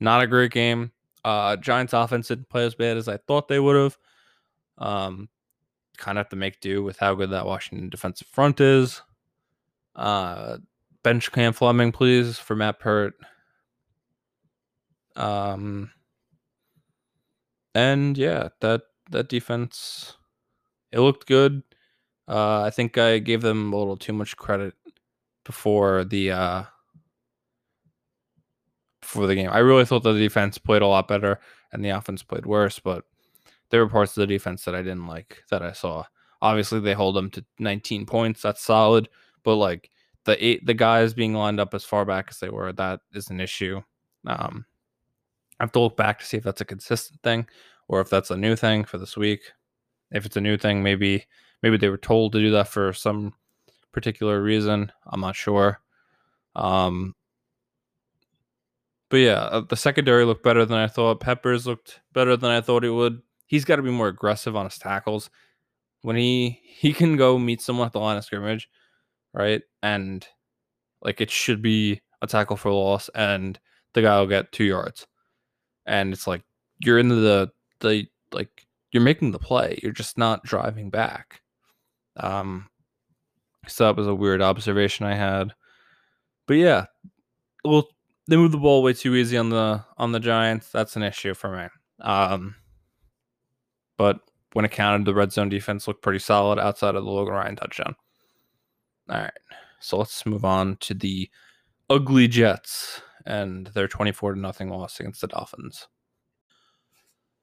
[0.00, 0.92] Not a great game.
[1.24, 3.98] Uh, Giants offense didn't play as bad as I thought they would have.
[4.76, 5.28] Um,
[5.96, 9.00] kind of have to make do with how good that Washington defensive front is.
[9.94, 10.58] Uh,
[11.02, 13.14] bench Cam Fleming, please, for Matt Peart.
[15.16, 15.90] Um,
[17.74, 20.16] and yeah, that that defense,
[20.92, 21.62] it looked good.
[22.26, 24.74] Uh, I think I gave them a little too much credit
[25.44, 26.62] before the uh,
[29.00, 29.50] before the game.
[29.50, 31.40] I really thought the defense played a lot better
[31.72, 33.04] and the offense played worse, but
[33.70, 36.04] there were parts of the defense that I didn't like that I saw.
[36.40, 38.42] Obviously, they hold them to 19 points.
[38.42, 39.08] That's solid,
[39.42, 39.90] but like
[40.24, 43.30] the eight, the guys being lined up as far back as they were, that is
[43.30, 43.82] an issue.
[44.26, 44.64] Um,
[45.60, 47.46] I have to look back to see if that's a consistent thing
[47.88, 49.40] or if that's a new thing for this week.
[50.10, 51.24] If it's a new thing, maybe
[51.62, 53.34] maybe they were told to do that for some
[53.92, 54.92] particular reason.
[55.06, 55.80] I'm not sure.
[56.56, 57.14] Um,
[59.10, 61.20] but yeah, uh, the secondary looked better than I thought.
[61.20, 63.22] Peppers looked better than I thought he would.
[63.46, 65.30] He's got to be more aggressive on his tackles.
[66.02, 68.68] When he he can go meet someone at the line of scrimmage,
[69.32, 69.62] right?
[69.82, 70.26] And
[71.02, 73.58] like it should be a tackle for loss, and
[73.92, 75.06] the guy will get two yards.
[75.86, 76.42] And it's like
[76.80, 79.78] you're in the the like you're making the play.
[79.82, 81.40] You're just not driving back.
[82.16, 82.68] Um,
[83.66, 85.52] so that was a weird observation I had.
[86.46, 86.86] But yeah,
[87.64, 87.88] well,
[88.28, 90.70] they move the ball way too easy on the on the Giants.
[90.70, 91.66] That's an issue for me.
[92.00, 92.54] Um,
[93.96, 94.20] but
[94.52, 97.56] when it counted, the red zone defense looked pretty solid outside of the Logan Ryan
[97.56, 97.96] touchdown.
[99.08, 99.32] All right,
[99.80, 101.28] so let's move on to the
[101.90, 105.88] ugly Jets and their twenty-four to nothing loss against the Dolphins.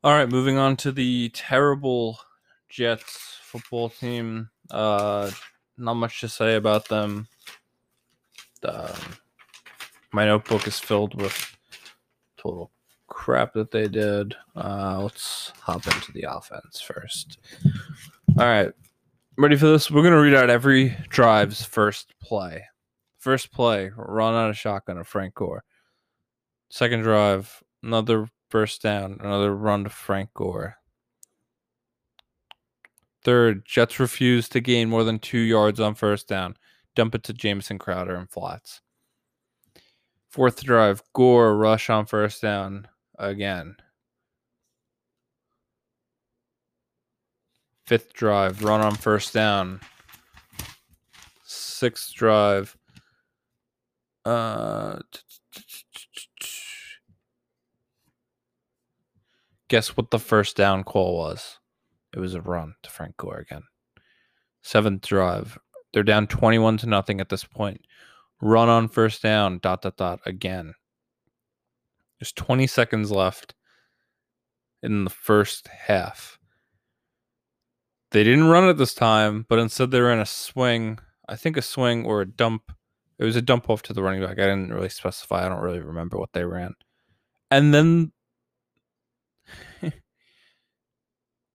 [0.04, 2.20] All right, moving on to the terrible
[2.70, 4.50] Jets football team.
[4.70, 5.30] Uh,
[5.78, 7.28] not much to say about them.
[8.64, 8.96] Um,
[10.12, 11.58] my notebook is filled with
[12.38, 12.72] total
[13.08, 14.36] crap that they did.
[14.56, 17.40] Uh, let's hop into the offense first.
[18.40, 18.72] All right,
[19.38, 19.92] ready for this?
[19.92, 22.66] We're gonna read out every drive's first play.
[23.20, 25.64] First play, run out of shotgun of Frank Gore.
[26.72, 30.78] Second drive, another first down, another run to Frank Gore.
[33.26, 36.56] Third, Jets refuse to gain more than two yards on first down.
[36.96, 38.80] Dump it to Jamison Crowder and flats.
[40.30, 42.88] Fourth drive, Gore rush on first down
[43.20, 43.76] again.
[47.86, 49.82] Fifth drive, run on first down.
[51.44, 52.78] Sixth drive,
[54.24, 55.00] uh,
[59.72, 61.58] guess what the first down call was?
[62.14, 63.64] It was a run to Frank Gore again.
[64.62, 65.58] Seventh drive.
[65.94, 67.80] They're down 21 to nothing at this point.
[68.42, 70.74] Run on first down, dot, dot, dot, again.
[72.20, 73.56] There's 20 seconds left
[74.84, 76.38] in the first half.
[78.12, 81.00] They didn't run it this time, but instead they ran a swing.
[81.30, 82.74] I think a swing or a dump.
[83.20, 84.32] It was a dump off to the running back.
[84.32, 85.46] I didn't really specify.
[85.46, 86.74] I don't really remember what they ran.
[87.50, 88.12] And then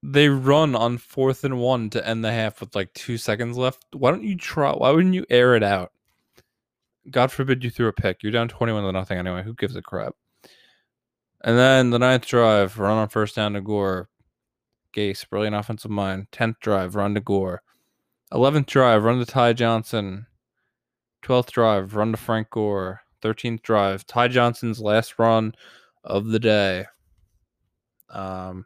[0.03, 3.85] they run on fourth and one to end the half with like two seconds left.
[3.93, 4.73] Why don't you try?
[4.73, 5.93] Why wouldn't you air it out?
[7.11, 8.23] God forbid you threw a pick.
[8.23, 9.43] You're down 21 to nothing anyway.
[9.43, 10.15] Who gives a crap?
[11.43, 14.09] And then the ninth drive, run on first down to Gore.
[14.95, 16.27] Gase, brilliant offensive mind.
[16.33, 17.63] 10th drive, run to Gore.
[18.33, 20.27] 11th drive, run to Ty Johnson.
[21.23, 23.03] 12th drive, run to Frank Gore.
[23.23, 25.55] 13th drive, Ty Johnson's last run
[26.05, 26.87] of the day.
[28.17, 28.65] Um,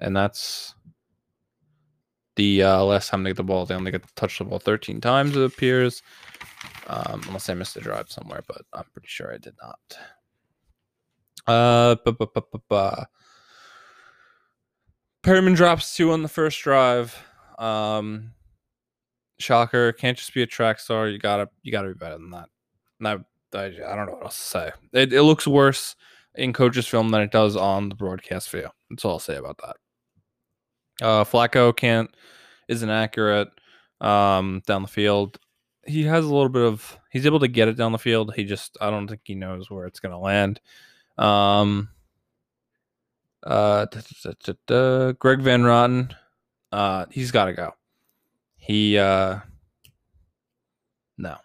[0.00, 0.74] and that's
[2.36, 3.64] the uh, last time they get the ball.
[3.64, 6.02] They only get to touch the ball 13 times, it appears.
[6.86, 9.98] Um, unless I missed a drive somewhere, but I'm pretty sure I did not.
[11.46, 11.96] Uh,
[15.24, 17.16] Perriman drops two on the first drive.
[17.58, 18.32] Um,
[19.38, 21.08] shocker, can't just be a track star.
[21.08, 22.48] You gotta, you gotta be better than that.
[22.98, 23.12] And I,
[23.58, 24.72] I, I don't know what else to say.
[24.92, 25.96] It, it looks worse
[26.36, 28.72] in coach's film than it does on the broadcast video.
[28.90, 29.76] That's all I'll say about that.
[31.06, 32.10] Uh, Flacco can't
[32.68, 33.48] isn't accurate
[34.00, 35.38] um, down the field.
[35.86, 38.34] He has a little bit of he's able to get it down the field.
[38.34, 40.60] He just I don't think he knows where it's gonna land.
[41.18, 41.90] Um,
[43.44, 46.14] uh, da, da, da, Greg Van Roten,
[46.72, 47.72] uh, he's got to go.
[48.56, 49.38] He uh,
[51.16, 51.36] no,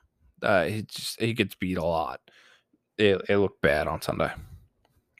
[0.41, 2.19] uh, he just he gets beat a lot.
[2.97, 4.31] It it looked bad on Sunday.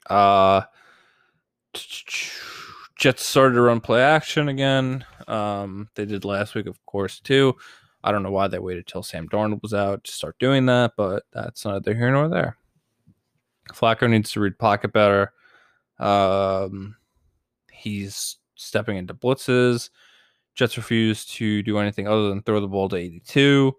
[0.09, 0.61] Uh,
[1.73, 5.05] Jets started to run play action again.
[5.27, 7.55] Um, they did last week, of course, too.
[8.03, 10.93] I don't know why they waited till Sam Darnold was out to start doing that,
[10.97, 12.57] but that's neither here nor there.
[13.73, 15.33] Flacco needs to read pocket better.
[15.99, 16.95] Um,
[17.71, 19.89] he's stepping into blitzes.
[20.55, 23.73] Jets refuse to do anything other than throw the ball to 82.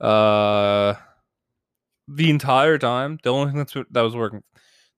[0.00, 0.94] Uh,
[2.08, 4.42] the entire time, the only thing that's, that was working,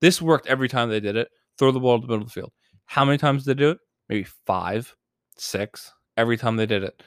[0.02, 1.28] this worked every time they did it.
[1.58, 2.52] Throw the ball to the middle of the field.
[2.84, 3.78] How many times did they do it?
[4.10, 4.94] Maybe five,
[5.38, 5.90] six.
[6.18, 7.02] Every time they did it,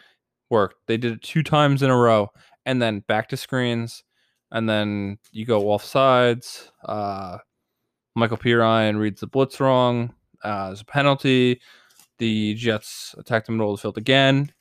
[0.49, 0.77] worked.
[0.87, 2.29] They did it two times in a row,
[2.65, 4.03] and then back to screens,
[4.51, 6.71] and then you go off sides.
[6.83, 7.37] Uh,
[8.15, 10.15] Michael Perine reads the blitz wrong.
[10.43, 11.61] Uh, there's a penalty.
[12.17, 14.51] The Jets attack the middle of the field again.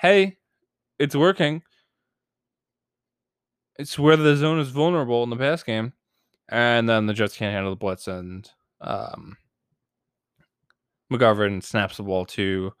[0.00, 0.36] Hey,
[0.98, 1.62] it's working.
[3.78, 5.94] It's where the zone is vulnerable in the pass game,
[6.48, 9.36] and then the Jets can't handle the blitz, and um,
[11.12, 12.72] McGovern snaps the ball to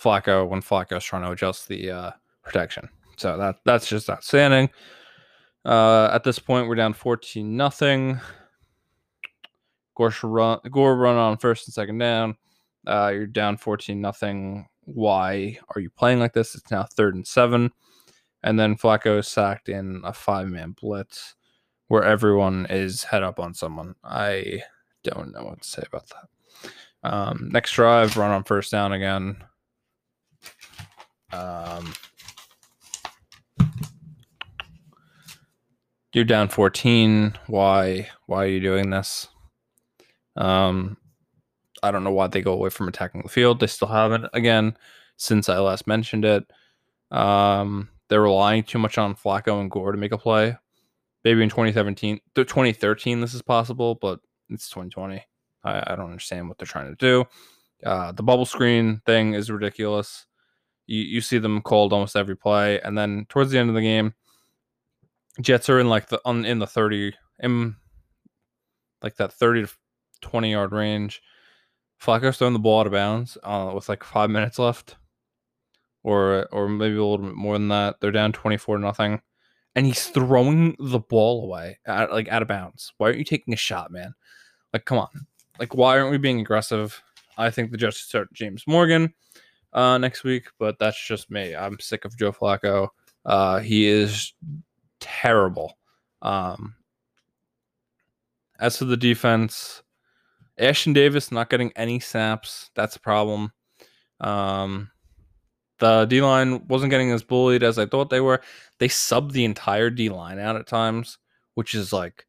[0.00, 2.10] Flacco when Flacco's trying to adjust the uh,
[2.42, 2.88] protection.
[3.16, 4.70] So that that's just outstanding.
[5.64, 8.20] Uh, at this point, we're down fourteen nothing.
[9.94, 12.36] Gore run, Gore run on first and second down.
[12.86, 14.66] Uh, you're down fourteen nothing.
[14.84, 16.54] Why are you playing like this?
[16.54, 17.70] It's now third and seven,
[18.42, 21.36] and then Flacco is sacked in a five man blitz
[21.92, 23.94] where everyone is head up on someone.
[24.02, 24.62] I
[25.04, 26.72] don't know what to say about that.
[27.02, 29.36] Um, next drive, run on first down again.
[31.34, 31.92] Um,
[36.14, 37.34] you're down 14.
[37.48, 38.08] Why?
[38.24, 39.28] Why are you doing this?
[40.34, 40.96] Um,
[41.82, 43.60] I don't know why they go away from attacking the field.
[43.60, 44.78] They still haven't again
[45.18, 46.50] since I last mentioned it.
[47.10, 50.56] Um, they're relying too much on Flacco and Gore to make a play.
[51.24, 54.20] Maybe in 2017, 2013, this is possible, but
[54.50, 55.24] it's 2020.
[55.64, 57.24] I, I don't understand what they're trying to do.
[57.84, 60.26] Uh, the bubble screen thing is ridiculous.
[60.86, 63.82] You, you see them called almost every play, and then towards the end of the
[63.82, 64.14] game,
[65.40, 67.76] Jets are in like the on in the 30 in
[69.02, 69.72] like that 30 to
[70.20, 71.22] 20 yard range.
[72.00, 74.96] Flacco's throwing the ball out of bounds uh, with like five minutes left,
[76.02, 78.00] or or maybe a little bit more than that.
[78.00, 79.20] They're down 24 nothing,
[79.74, 82.92] and he's throwing the ball away like out of bounds.
[82.98, 84.14] Why aren't you taking a shot, man?
[84.72, 85.26] Like, come on.
[85.58, 87.02] Like, why aren't we being aggressive?
[87.36, 89.12] I think the Jets start James Morgan
[89.72, 91.54] uh, next week, but that's just me.
[91.54, 92.88] I'm sick of Joe Flacco.
[93.24, 94.32] Uh, he is
[95.00, 95.76] terrible.
[96.20, 96.74] Um,
[98.58, 99.82] as for the defense,
[100.58, 102.70] Ashtyn Davis not getting any snaps.
[102.74, 103.52] That's a problem.
[104.20, 104.90] Um,
[105.82, 108.40] the D line wasn't getting as bullied as I thought they were.
[108.78, 111.18] They subbed the entire D line out at times,
[111.54, 112.24] which is like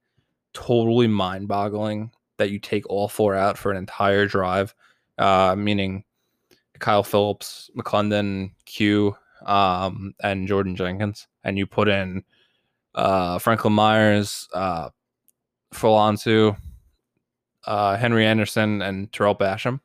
[0.54, 4.74] totally mind boggling that you take all four out for an entire drive,
[5.20, 6.04] uh, meaning
[6.80, 12.24] Kyle Phillips, McLendon, Q, um, and Jordan Jenkins, and you put in
[12.96, 14.90] uh, Franklin Myers, uh,
[15.76, 16.58] Fulansu,
[17.68, 19.80] uh, Henry Anderson, and Tarell Basham.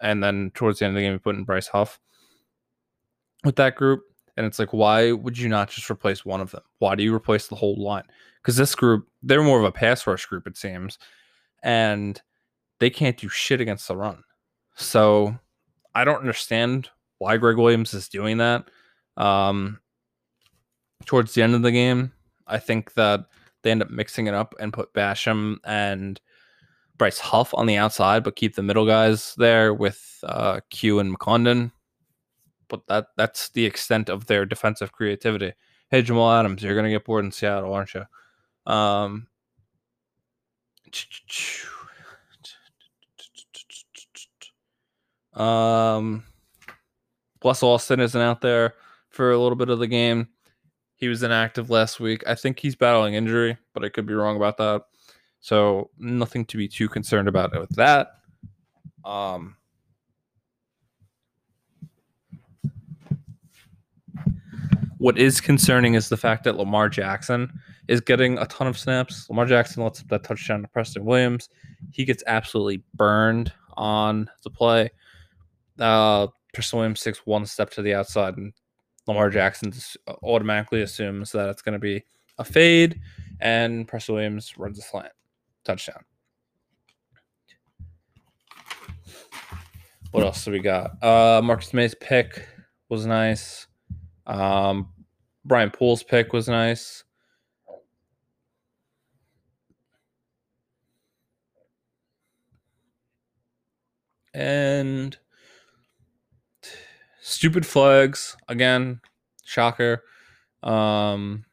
[0.00, 2.00] And then towards the end of the game, you put in Bryce Huff
[3.44, 4.02] with that group.
[4.36, 6.62] And it's like, why would you not just replace one of them?
[6.78, 8.04] Why do you replace the whole line?
[8.42, 10.98] Because this group, they're more of a pass rush group, it seems.
[11.62, 12.20] And
[12.80, 14.24] they can't do shit against the run.
[14.74, 15.38] So
[15.94, 18.68] I don't understand why Gregg Williams is doing that.
[19.16, 19.78] Um,
[21.06, 22.12] towards the end of the game,
[22.46, 23.26] I think that
[23.62, 26.20] they end up mixing it up and put Basham and
[26.98, 31.16] Bryce Huff on the outside, but keep the middle guys there with uh, Q and
[31.16, 31.70] McLendon.
[32.68, 35.52] But that that's the extent of their defensive creativity.
[35.90, 38.04] Hey Jamal Adams, you're gonna get bored in Seattle, aren't you?
[38.66, 39.26] Um,
[45.34, 46.24] um,
[47.42, 48.74] Austin isn't out there
[49.10, 50.28] for a little bit of the game.
[50.96, 52.24] He was inactive last week.
[52.26, 54.82] I think he's battling injury, but I could be wrong about that.
[55.40, 58.12] So nothing to be too concerned about with that.
[59.04, 59.56] Um,
[64.98, 67.52] what is concerning is the fact that Lamar Jackson
[67.88, 69.28] is getting a ton of snaps.
[69.28, 71.48] Lamar Jackson lets up that touchdown to Preston Williams.
[71.92, 74.90] He gets absolutely burned on the play.
[75.78, 78.52] Uh, Preston Williams takes one step to the outside, and
[79.06, 79.72] Lamar Jackson
[80.22, 82.02] automatically assumes that it's going to be
[82.38, 83.00] a fade,
[83.40, 85.12] and Preston Williams runs a slant
[85.64, 86.02] touchdown.
[90.12, 91.02] What else do we got?
[91.02, 92.48] Uh, Marcus Maye's pick
[92.88, 93.66] was nice.
[94.26, 94.88] Um,
[95.44, 97.04] Brian Poole's pick was nice.
[104.32, 105.16] And
[107.20, 109.00] stupid flags again,
[109.44, 110.02] shocker.
[110.62, 111.44] Um,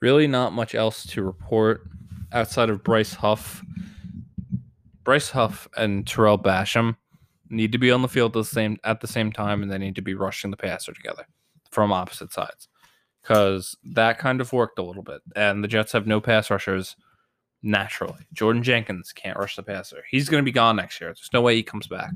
[0.00, 1.82] really, not much else to report
[2.32, 3.62] outside of Bryce Huff.
[5.04, 6.96] Bryce Huff and Tarell Basham
[7.52, 9.94] need to be on the field the same at the same time, and they need
[9.96, 11.26] to be rushing the passer together
[11.70, 12.68] from opposite sides
[13.22, 15.20] because that kind of worked a little bit.
[15.36, 16.96] And the Jets have no pass rushers
[17.62, 18.26] naturally.
[18.32, 20.02] Jordan Jenkins can't rush the passer.
[20.10, 21.10] He's going to be gone next year.
[21.10, 22.10] There's no way he comes back.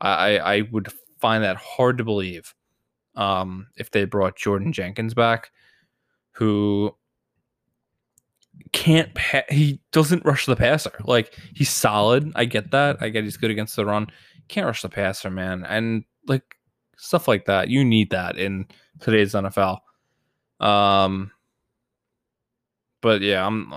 [0.00, 2.54] I I would find that hard to believe
[3.16, 5.50] um, if they brought Jordan Jenkins back,
[6.32, 6.94] who
[8.72, 10.92] can't pa- he doesn't rush the passer.
[11.04, 12.30] Like he's solid.
[12.34, 12.98] I get that.
[13.00, 14.08] I get he's good against the run
[14.48, 15.64] can't rush the passer, man.
[15.64, 16.56] And like
[16.96, 17.68] stuff like that.
[17.68, 18.66] You need that in
[19.00, 19.78] today's NFL.
[20.60, 21.30] Um
[23.02, 23.72] but yeah, I'm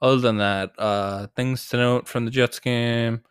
[0.00, 3.22] other than that, uh things to note from the Jets game.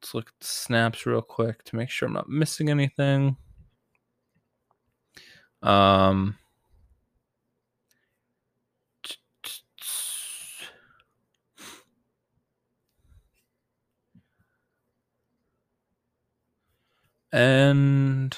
[0.00, 3.36] Let's look at the snaps real quick to make sure I'm not missing anything.
[5.62, 6.36] Um
[17.36, 18.34] And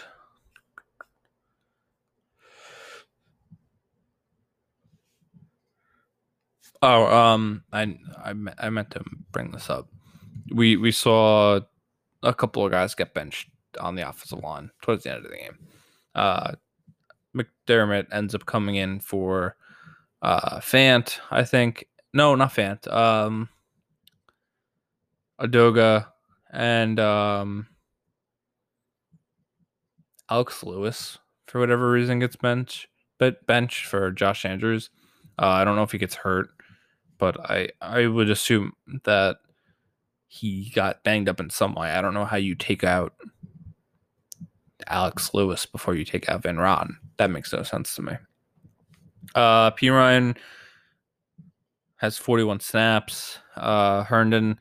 [6.83, 9.87] oh, um, I, I I meant to bring this up.
[10.53, 11.61] We we saw
[12.25, 15.39] a couple of guys get benched on the offensive line towards the end of the
[15.39, 15.59] game.
[16.17, 16.53] Uh,
[17.37, 19.55] McDermott ends up coming in for
[20.23, 21.87] uh, Fant, I think.
[22.13, 22.93] No, not Fant.
[22.93, 23.49] Um,
[25.41, 26.07] Edoga
[26.51, 27.69] and um,
[30.31, 34.91] Alex Lewis for whatever reason gets bench, but bench for Josh Andrews.
[35.39, 36.51] Uh, I don't know if he gets hurt,
[37.19, 38.73] but I I would assume
[39.05, 39.37] that
[40.27, 41.91] he got banged up in some way.
[41.91, 43.15] I don't know how you take out
[44.87, 46.97] Alex Lewis before you take out Van Roten.
[47.17, 48.13] That makes no sense to me.
[49.35, 50.37] Uh, Perine
[51.97, 53.39] has 41 snaps.
[53.57, 54.59] Uh, Herndon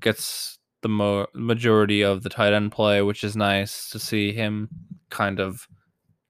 [0.00, 4.68] gets the mo- majority of the tight end play, which is nice to see him
[5.10, 5.66] kind of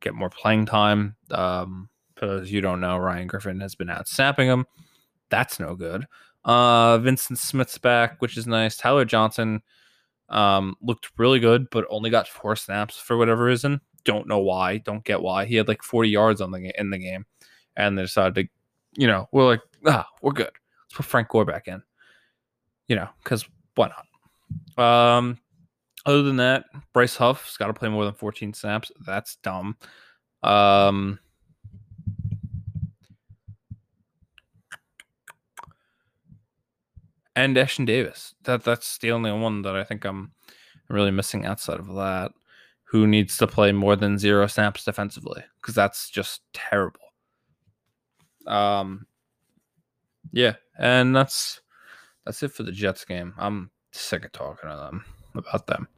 [0.00, 1.14] get more playing time.
[1.30, 4.64] Um, because you don't know, Ryan Griffin has been out snapping him.
[5.28, 6.07] That's no good.
[6.46, 8.78] Uh, Vyncint Smith's back, which is nice.
[8.78, 9.61] Tyler Johnson
[10.30, 13.82] um, looked really good, but only got four snaps for whatever reason.
[14.04, 14.78] Don't know why.
[14.78, 15.44] Don't get why.
[15.44, 17.26] He had like 40 yards on the in the game,
[17.76, 18.48] and they decided to,
[18.98, 20.46] you know, we're like, ah, we're good.
[20.46, 21.82] Let's put Frank Gore back in.
[22.88, 23.44] You know, because
[23.74, 24.05] why not?
[24.76, 25.38] Um,
[26.04, 28.92] other than that, Bryce Huff's got to play more than 14 snaps.
[29.04, 29.76] That's dumb.
[30.42, 31.18] Um,
[37.36, 38.34] and Ashtyn Davis.
[38.44, 40.32] That that's the only one that I think I'm
[40.88, 42.32] really missing outside of that.
[42.84, 45.42] Who needs to play more than zero snaps defensively?
[45.61, 47.00] Because that's just terrible.
[48.46, 49.07] Um,
[50.32, 51.61] yeah, and that's
[52.24, 53.34] that's it for the Jets game.
[53.36, 53.70] I'm
[54.01, 55.88] sick of talking to them about them.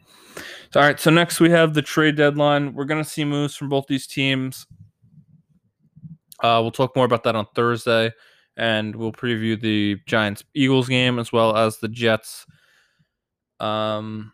[0.72, 1.00] So, all right.
[1.00, 2.74] So next we have the trade deadline.
[2.74, 4.66] We're gonna see moves from both these teams.
[6.40, 8.12] Uh, we'll talk more about that on Thursday,
[8.56, 12.46] and we'll preview the Giants Eagles game as well as the Jets
[13.58, 14.32] um,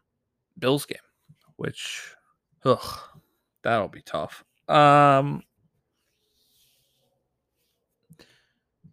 [0.59, 0.99] Bills game,
[1.57, 2.15] which,
[2.65, 2.99] ugh,
[3.63, 4.45] that'll be tough.
[4.69, 5.43] Um,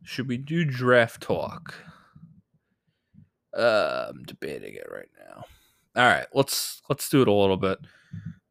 [0.04, 1.76] should we do draft talk?
[3.54, 5.46] Uh, I'm debating it right now.
[5.96, 7.80] All right, let's let's do it a little bit.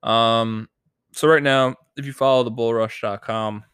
[0.03, 0.69] Um,
[1.13, 3.65] so right now, if you follow the bullrush.com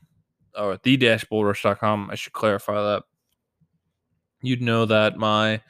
[0.56, 3.02] or the dash bullrush.com, I should clarify that.
[4.42, 5.60] You'd know that my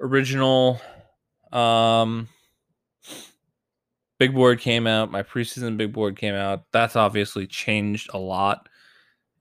[0.00, 0.80] original
[1.52, 2.28] um
[4.18, 6.64] big board came out, my preseason big board came out.
[6.72, 8.68] That's obviously changed a lot.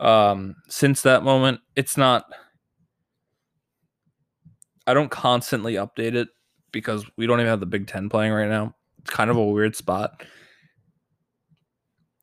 [0.01, 2.25] Um since that moment, it's not
[4.89, 6.29] I don't constantly update it
[6.71, 8.73] because we don't even have the Big Ten playing right now.
[8.97, 10.23] It's kind of a weird spot.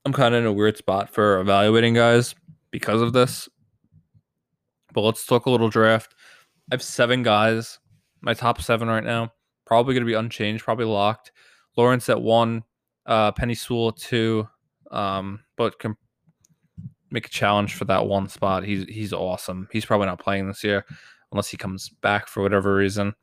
[0.05, 2.35] I'm kind of in a weird spot for evaluating guys
[2.73, 3.49] because of this.
[4.93, 6.17] But let's talk a little draft.
[6.69, 7.79] I have seven guys,
[8.21, 9.33] my top seven right now.
[9.65, 11.31] Probably going to be unchanged, probably locked.
[11.77, 12.65] Lawrence at one,
[13.07, 14.49] uh, Penei Sewell at two,
[14.91, 15.97] um, but can
[17.13, 18.65] make a challenge for that one spot.
[18.65, 19.69] He's he's awesome.
[19.71, 20.85] He's probably not playing this year
[21.37, 23.15] unless he comes back for whatever reason.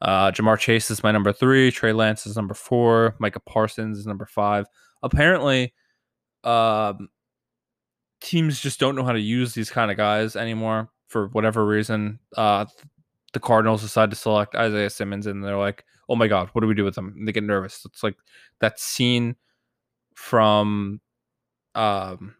[0.00, 1.72] Uh, Ja'Marr Chase is my number three.
[1.72, 3.16] Trey Lance is number four.
[3.18, 4.66] Micah Parsons is number five.
[5.02, 5.74] Apparently,
[6.44, 7.08] um,
[8.20, 12.20] teams just don't know how to use these kind of guys anymore for whatever reason.
[12.36, 12.66] Uh,
[13.32, 16.68] the Cardinals decide to select Isaiah Simmons, and they're like, "Oh my God, what do
[16.68, 17.84] we do with them?" And they get nervous.
[17.84, 18.16] It's like
[18.60, 19.34] that scene
[20.14, 21.00] from
[21.74, 22.34] um,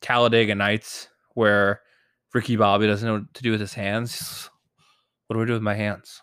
[0.00, 1.80] Talladega Nights where
[2.32, 4.48] Ricky Bobby doesn't know what to do with his hands.
[5.28, 6.20] What do we do with my hands?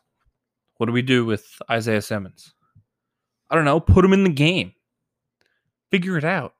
[0.77, 2.53] What do we do with Isaiah Simmons?
[3.49, 3.79] I don't know.
[3.79, 4.73] Put him in the game.
[5.89, 6.53] Figure it out.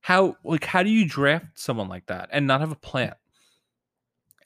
[0.00, 3.14] How like how do you draft someone like that and not have a plan?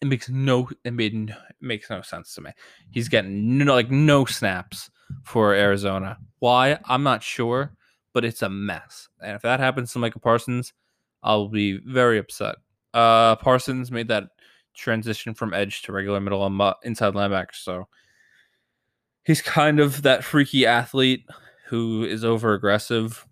[0.02, 2.50] It makes no it made no, it makes no sense to me.
[2.90, 4.90] He's getting no, like no snaps
[5.24, 6.18] for Arizona.
[6.40, 6.78] Why?
[6.84, 7.72] I'm not sure,
[8.12, 9.08] but it's a mess.
[9.22, 10.72] And if that happens to Michael Parsons,
[11.22, 12.56] I'll be very upset.
[12.92, 14.28] Uh, Parsons made that
[14.76, 17.88] transition from edge to regular middle and inside linebacker, so
[19.24, 21.24] he's kind of that freaky athlete
[21.68, 23.26] who is over aggressive,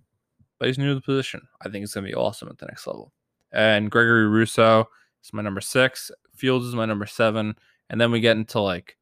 [0.59, 1.43] but he's new to the position.
[1.61, 3.13] I think it's gonna be awesome at the next level.
[3.53, 4.89] And Gregory Rousseau
[5.23, 6.11] is my number six.
[6.35, 7.55] Fields is my number seven,
[7.89, 8.97] and then we get into like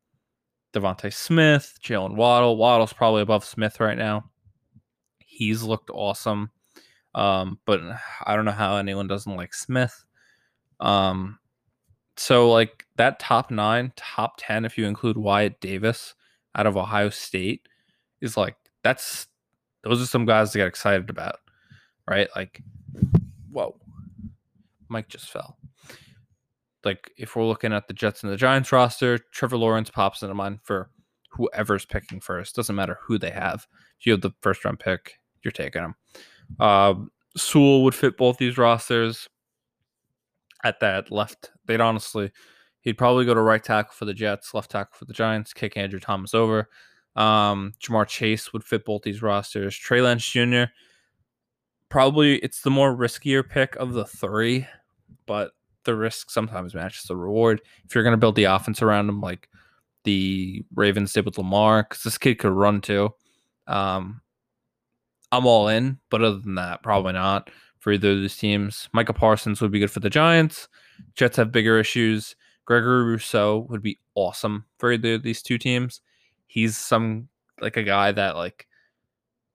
[0.74, 2.57] DeVonta Smith, Jalen Waddle.
[2.57, 4.30] Waddle's probably above Smith right now.
[5.18, 6.51] He's looked awesome.
[7.14, 7.80] Um, but
[8.24, 10.05] I don't know how anyone doesn't like Smith.
[10.80, 11.38] Um,
[12.17, 16.15] so like that top nine, top ten, if you include Wyatt Davis
[16.55, 17.69] out of Ohio State,
[18.21, 19.27] is like that's
[19.83, 21.37] those are some guys to get excited about,
[22.09, 22.29] right?
[22.37, 22.63] Like,
[23.51, 23.77] whoa,
[24.89, 25.59] Mike just fell.
[26.85, 30.35] Like if we're looking at the Jets and the Giants roster, Trevor Lawrence pops into
[30.35, 30.91] mind for
[31.31, 32.55] whoever's picking first.
[32.55, 33.67] Doesn't matter who they have.
[33.99, 35.95] If you have the first round pick, you're taking him.
[36.61, 36.95] Uh,
[37.37, 39.29] Sewell would fit both these rosters
[40.65, 41.51] at that left.
[41.67, 42.31] They'd honestly,
[42.81, 45.77] he'd probably go to right tackle for the Jets, left tackle for the Giants, kick
[45.77, 46.69] Andrew Thomas over.
[47.15, 49.77] Um, Ja'Marr Chase would fit both these rosters.
[49.77, 50.65] Trey Lance Jr.
[51.89, 54.67] Probably it's the more riskier pick of the three,
[55.27, 55.53] but
[55.85, 57.61] the risk sometimes matches the reward.
[57.85, 59.49] If you're going to build the offense around him, like
[60.05, 63.11] the Ravens did with Lamar, because this kid could run too.
[63.67, 64.23] Um,
[65.31, 67.51] I'm all in, but other than that, probably not
[67.83, 68.89] for either of these teams.
[68.93, 70.68] Michael Parsons would be good for the Giants.
[71.16, 72.37] Jets have bigger issues.
[72.64, 76.01] Gregory Rousseau would be awesome for either of these two teams.
[76.47, 77.28] He's some
[77.61, 78.68] like a guy that like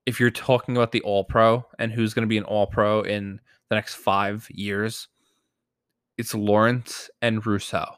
[0.04, 3.00] if you're talking about the all pro and who's going to be an all pro
[3.00, 5.08] in the next five years,
[6.18, 7.94] it's Lawrence and Rousseau.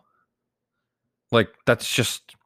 [1.33, 2.37] Like that's just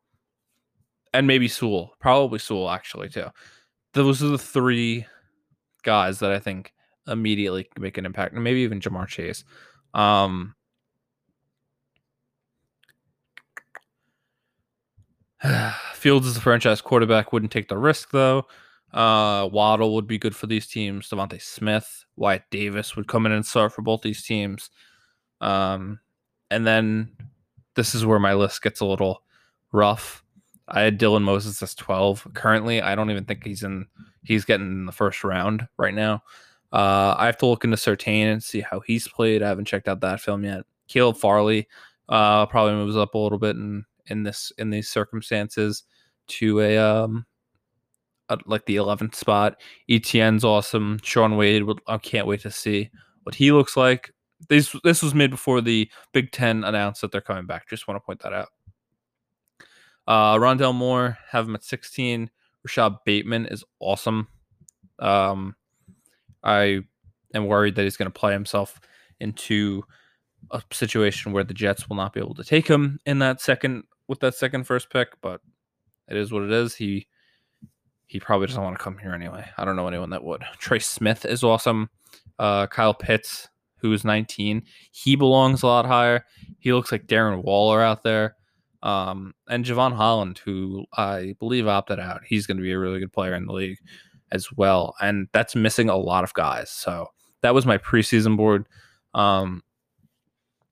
[1.12, 3.26] and maybe Sewell, probably Sewell actually too.
[3.92, 5.04] Those are the three
[5.82, 6.72] guys that I think
[7.06, 9.44] immediately make an impact, and maybe even Ja'Marr Chase.
[9.92, 10.54] Um,
[15.94, 18.46] Fields is a franchise quarterback, wouldn't take the risk though.
[18.92, 21.08] Uh, Waddle would be good for these teams.
[21.08, 24.70] DeVonta Smith, Wyatt Davis would come in and start for both these teams.
[25.40, 25.98] Um,
[26.50, 27.10] and then
[27.74, 29.22] this is where my list gets a little
[29.72, 30.22] rough.
[30.68, 32.28] I had Dylan Moses as 12.
[32.34, 33.86] Currently, I don't even think he's in
[34.22, 36.22] he's getting in the first round right now.
[36.74, 39.44] Uh, I have to look into Surtain and see how he's played.
[39.44, 40.64] I haven't checked out that film yet.
[40.88, 41.68] Caleb Farley
[42.08, 45.84] uh, probably moves up a little bit in in this in these circumstances
[46.26, 47.24] to a um
[48.28, 49.60] a, like the 11th spot.
[49.88, 50.98] Etienne's awesome.
[51.02, 52.90] Shaun Wade, I can't wait to see
[53.22, 54.12] what he looks like.
[54.48, 57.68] This this was made before the Big Ten announced that they're coming back.
[57.68, 58.48] Just want to point that out.
[60.08, 62.30] Uh, Rondale Moore have him at 16.
[62.64, 64.26] Rashod Bateman is awesome.
[64.98, 65.54] Um,
[66.44, 66.80] I
[67.34, 68.80] am worried that he's going to play himself
[69.20, 69.82] into
[70.50, 73.84] a situation where the Jets will not be able to take him in that second
[74.06, 75.40] with that second first pick, but
[76.08, 76.74] it is what it is.
[76.74, 77.06] He
[78.06, 79.48] he probably doesn't want to come here anyway.
[79.56, 80.42] I don't know anyone that would.
[80.58, 81.88] Trey Smith is awesome.
[82.38, 86.24] Uh, Kyle Pitts, who is 19, he belongs a lot higher.
[86.58, 88.36] He looks like Darren Waller out there.
[88.82, 93.00] Um, and Jevon Holland, who I believe opted out, he's going to be a really
[93.00, 93.78] good player in the league
[94.32, 94.94] as well.
[95.00, 96.70] And that's missing a lot of guys.
[96.70, 97.08] So
[97.40, 98.66] that was my preseason board.
[99.14, 99.62] Um,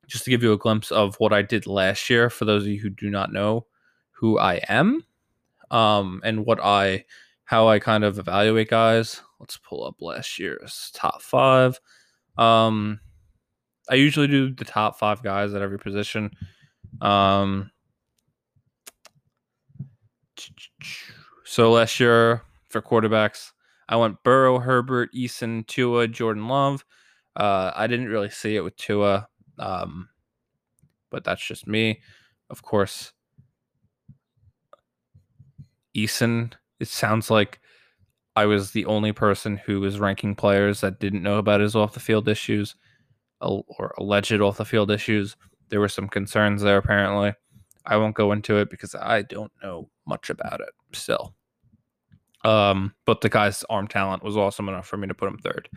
[0.07, 2.69] just to give you a glimpse of what I did last year, for those of
[2.69, 3.65] you who do not know
[4.11, 5.05] who I am,
[5.71, 7.05] um, and what I,
[7.45, 9.21] how I kind of evaluate guys.
[9.39, 11.79] Let's pull up last year's top five.
[12.37, 12.99] Um,
[13.89, 16.31] I usually do the top five guys at every position.
[17.01, 17.71] Um,
[21.43, 22.41] so last year
[22.73, 23.51] for quarterbacks,
[23.87, 26.83] I went Burrow, Herbert, Eason, Tua, Jordan Love.
[27.35, 29.27] Uh, I didn't really see it with Tua,
[29.59, 30.09] um,
[31.09, 32.01] but that's just me.
[32.49, 33.13] Of course,
[35.95, 36.53] Eason.
[36.79, 37.59] It sounds like
[38.35, 41.93] I was the only person who was ranking players that didn't know about his off
[41.93, 42.75] the field issues
[43.39, 45.35] or alleged off the field issues.
[45.69, 47.33] There were some concerns there apparently.
[47.85, 51.35] I won't go into it because I don't know much about it still.
[52.43, 55.69] Um, but the guy's arm talent was awesome enough for me to put him third.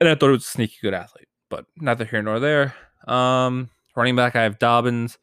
[0.00, 2.74] And I thought it was a sneaky good athlete, but neither here nor there.
[3.06, 5.18] Um, running back, I have Dobbins,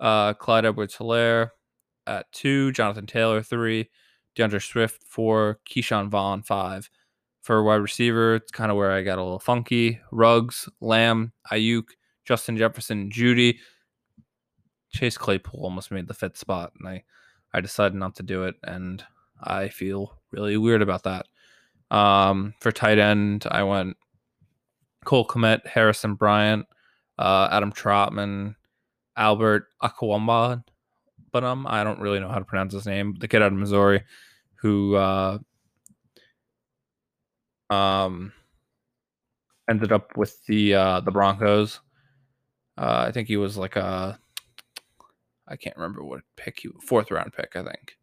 [0.00, 1.50] uh, Clyde Edwards Helaire
[2.06, 3.88] at two, Jonathan Taylor three,
[4.34, 6.90] D'Andre Swift four, Ke'Shawn Vaughn five.
[7.42, 10.00] For wide receiver, it's kind of where I got a little funky.
[10.12, 11.84] Ruggs, Lamb, Aiyuk,
[12.24, 13.58] Justin Jefferson, Jeudy.
[14.92, 17.04] Chase Claypool almost made the fifth spot, and I,
[17.54, 19.02] I decided not to do it, and
[19.42, 21.26] I feel really weird about that.
[21.90, 23.96] Um, for tight end, I went
[25.04, 26.66] Cole Kmet, Harrison Bryant,
[27.18, 28.54] uh, Adam Trautman,
[29.16, 30.64] Albert Okwuegbunam.
[31.32, 33.14] But um, I don't really know how to pronounce his name.
[33.18, 34.02] The kid out of Missouri,
[34.56, 35.38] who uh,
[37.70, 38.32] um,
[39.68, 41.80] ended up with the uh, the Broncos.
[42.76, 44.18] Uh, I think he was like a
[45.50, 47.96] I can't remember what pick he fourth round pick, I think.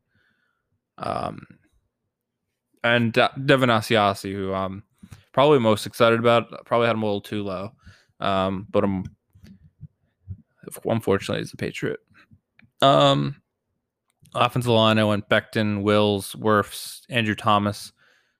[0.98, 1.46] Um,
[2.84, 4.84] and De- Devin Asiasi, who I'm
[5.34, 7.72] probably most excited about, probably had him a little too low,
[8.20, 9.06] um, but I'm
[10.86, 12.00] unfortunately he's a Patriot.
[12.82, 13.42] Um,
[14.34, 17.92] offensive line, I went Becton, Wills, Wirfs, Andrew Thomas,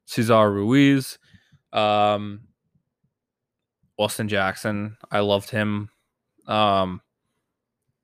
[0.06, 1.18] Cesar Ruiz,
[1.74, 2.42] um,
[3.98, 4.98] Austin Jackson.
[5.12, 5.90] I loved him.
[6.48, 7.02] Um,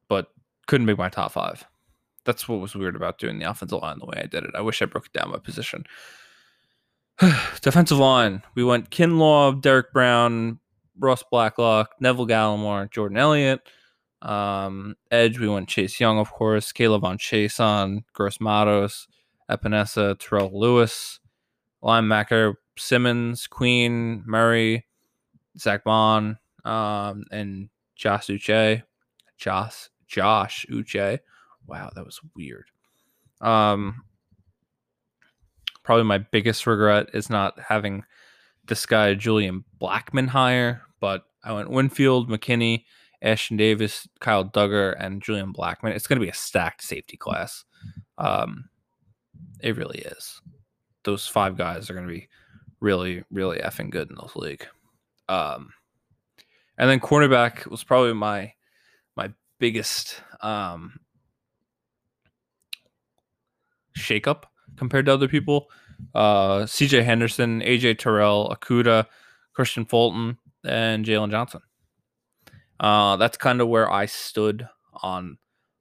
[0.10, 0.28] but
[0.68, 1.66] couldn't make my top five.
[2.26, 4.52] That's what was weird about doing the offensive line the way I did it.
[4.56, 5.86] I wish I broke it down by position.
[7.62, 10.60] Defensive line, we went Kinlaw, Derrick Brown,
[10.98, 13.62] Ross Blacklock, Neville Gallimore, Jordan Elliott.
[14.22, 19.08] Um, edge, we went Chase Young, of course, K'Lavon Chaisson, Gross Matos,
[19.52, 21.20] Epenesa, Terrell Lewis,
[21.84, 24.86] linebacker Simmons, Queen, Murray,
[25.60, 28.84] Zack Baun, um, and Josh Uche.
[29.38, 31.20] Josh Josh Uche.
[31.68, 32.66] Wow, that was weird.
[33.42, 34.04] Um,
[35.84, 38.04] probably my biggest regret is not having
[38.68, 42.86] this guy Julian Blackmon higher, but I went Winfield, McKinney,
[43.24, 45.92] Ashtyn Davis, Kyle Dugger, and Julian Blackmon.
[45.96, 47.66] It's going to be a stacked safety class.
[48.18, 48.70] Um,
[49.60, 50.42] it really is.
[51.04, 52.30] Those five guys are going to be
[52.80, 54.66] really, really effing good in this league.
[55.28, 55.74] Um,
[56.78, 58.54] and then cornerback was probably my
[59.64, 61.00] biggest um,
[63.98, 64.44] shakeup
[64.78, 65.68] compared to other people.
[66.14, 69.06] Uh, CJ Henderson, AJ Terrell, Okudah,
[69.58, 71.62] Kristian Fulton, and Jaylon Johnson.
[72.80, 74.68] Uh, that's kind of where I stood
[75.02, 75.38] on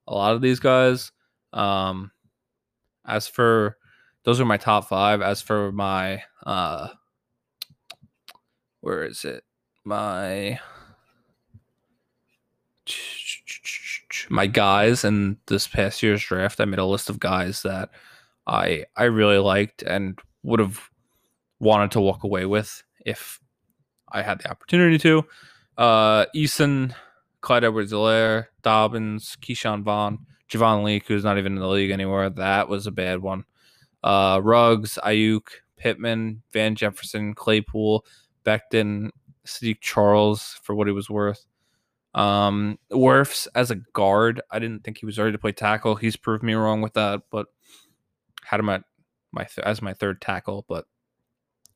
[0.07, 1.11] a lot of these guys.
[1.53, 2.13] Um,
[3.07, 3.77] as for
[4.25, 5.21] those are my top five.
[5.21, 6.89] As for my uh,
[8.81, 9.45] where is it?
[9.85, 10.61] My
[14.31, 16.61] my guys in this past year's draft.
[16.61, 17.91] I made a list of guys that
[18.47, 20.91] I I really liked and would have
[21.61, 23.41] wanted to walk away with if
[24.11, 25.25] I had the opportunity to.
[25.79, 26.95] Uh, Eason,
[27.41, 32.29] Clyde Edwards-Helaire, Dobbins, Ke'Shawn Vaughn, Javon Leake, who's not even in the league anymore.
[32.29, 33.45] That was a bad one.
[34.05, 38.05] Uh, Ruggs, Aiyuk, Pittman, Van Jefferson, Claypool,
[38.45, 39.11] Becton,
[39.47, 41.47] Saahdiq Charles for what he was worth.
[42.15, 45.97] Um, Wirfs as a guard, I didn't think he was ready to play tackle.
[45.97, 47.47] He's proved me wrong with that, but
[48.45, 48.83] had him at
[49.33, 50.65] my th- as my third tackle.
[50.69, 50.85] But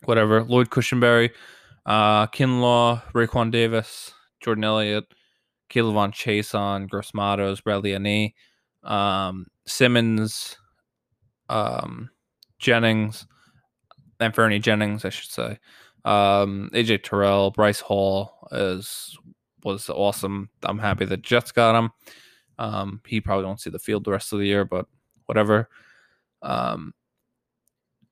[0.04, 0.42] whatever.
[0.44, 1.30] Lloyd Cushenberry,
[1.86, 5.04] uh, Kinlaw, Raekwon Davis, Jordan Elliott,
[5.70, 8.34] K'Lavon Chaisson, Gross Matos, Bradley Anae,
[8.84, 10.56] um, Simmons,
[11.48, 12.10] um,
[12.58, 13.26] Jennings,
[14.20, 15.58] Anfernee Jennings, I should say.
[16.04, 19.18] Um, AJ Terrell, Bryce Hall is
[19.66, 20.48] was awesome.
[20.62, 21.90] I'm happy that Jets got him.
[22.58, 24.86] Um, he probably won't see the field the rest of the year, but
[25.26, 25.68] whatever.
[26.40, 26.94] Um,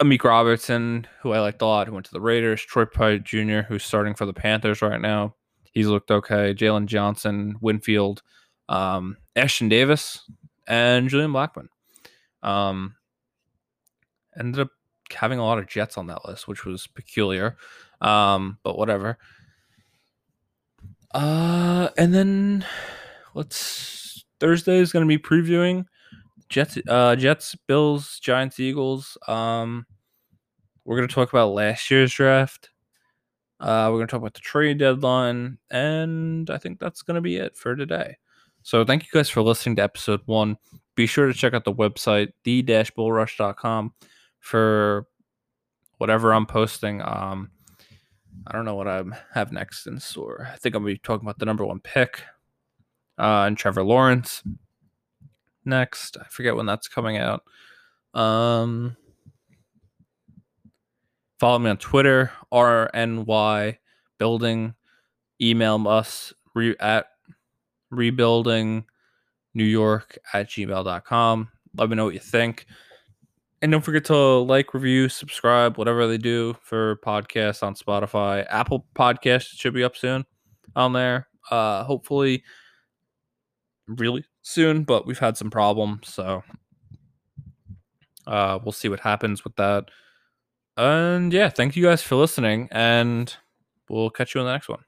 [0.00, 2.60] Amik Robertson, who I liked a lot, who went to the Raiders.
[2.60, 5.36] Troy Pride Jr., who's starting for the Panthers right now.
[5.72, 6.52] He's looked okay.
[6.52, 8.22] Jaylon Johnson, Winfield,
[8.68, 10.28] um, Ashtyn Davis,
[10.66, 11.68] and Julian Blackmon.
[12.42, 12.96] Um,
[14.38, 14.70] ended up
[15.12, 17.56] having a lot of Jets on that list, which was peculiar.
[18.00, 19.18] Um, but whatever.
[21.14, 22.66] Uh, and then
[23.34, 25.86] let's Thursday is going to be previewing
[26.48, 29.16] Jets, uh, Jets, Bills, Giants, Eagles.
[29.28, 29.86] Um,
[30.84, 32.70] we're going to talk about last year's draft.
[33.60, 37.20] Uh, we're going to talk about the trade deadline, and I think that's going to
[37.20, 38.18] be it for today.
[38.62, 40.56] So thank you guys for listening to episode one.
[40.96, 43.94] Be sure to check out the website, the-bullrush.com
[44.40, 45.06] for
[45.98, 47.00] whatever I'm posting.
[47.02, 47.50] Um,
[48.46, 50.48] I don't know what I have next in store.
[50.52, 52.22] I think I'm going to be talking about the number one pick
[53.18, 54.42] uh, and Trevor Lawrence
[55.64, 56.16] next.
[56.20, 57.42] I forget when that's coming out.
[58.12, 58.96] Um,
[61.38, 63.78] follow me on Twitter, RNY
[64.18, 64.74] Building.
[65.40, 67.06] Email us re- at
[67.90, 68.84] rebuilding
[69.54, 71.48] New York at gmail.com.
[71.76, 72.66] Let me know what you think.
[73.64, 78.44] And don't forget to like, review, subscribe, whatever they do for podcasts on Spotify.
[78.50, 80.26] Apple Podcast should be up soon
[80.76, 81.28] on there.
[81.50, 82.44] Uh hopefully
[83.88, 86.42] really soon, but we've had some problems, so
[88.26, 89.84] uh we'll see what happens with that.
[90.76, 93.34] And yeah, thank you guys for listening, and
[93.88, 94.84] we'll catch you in the next one.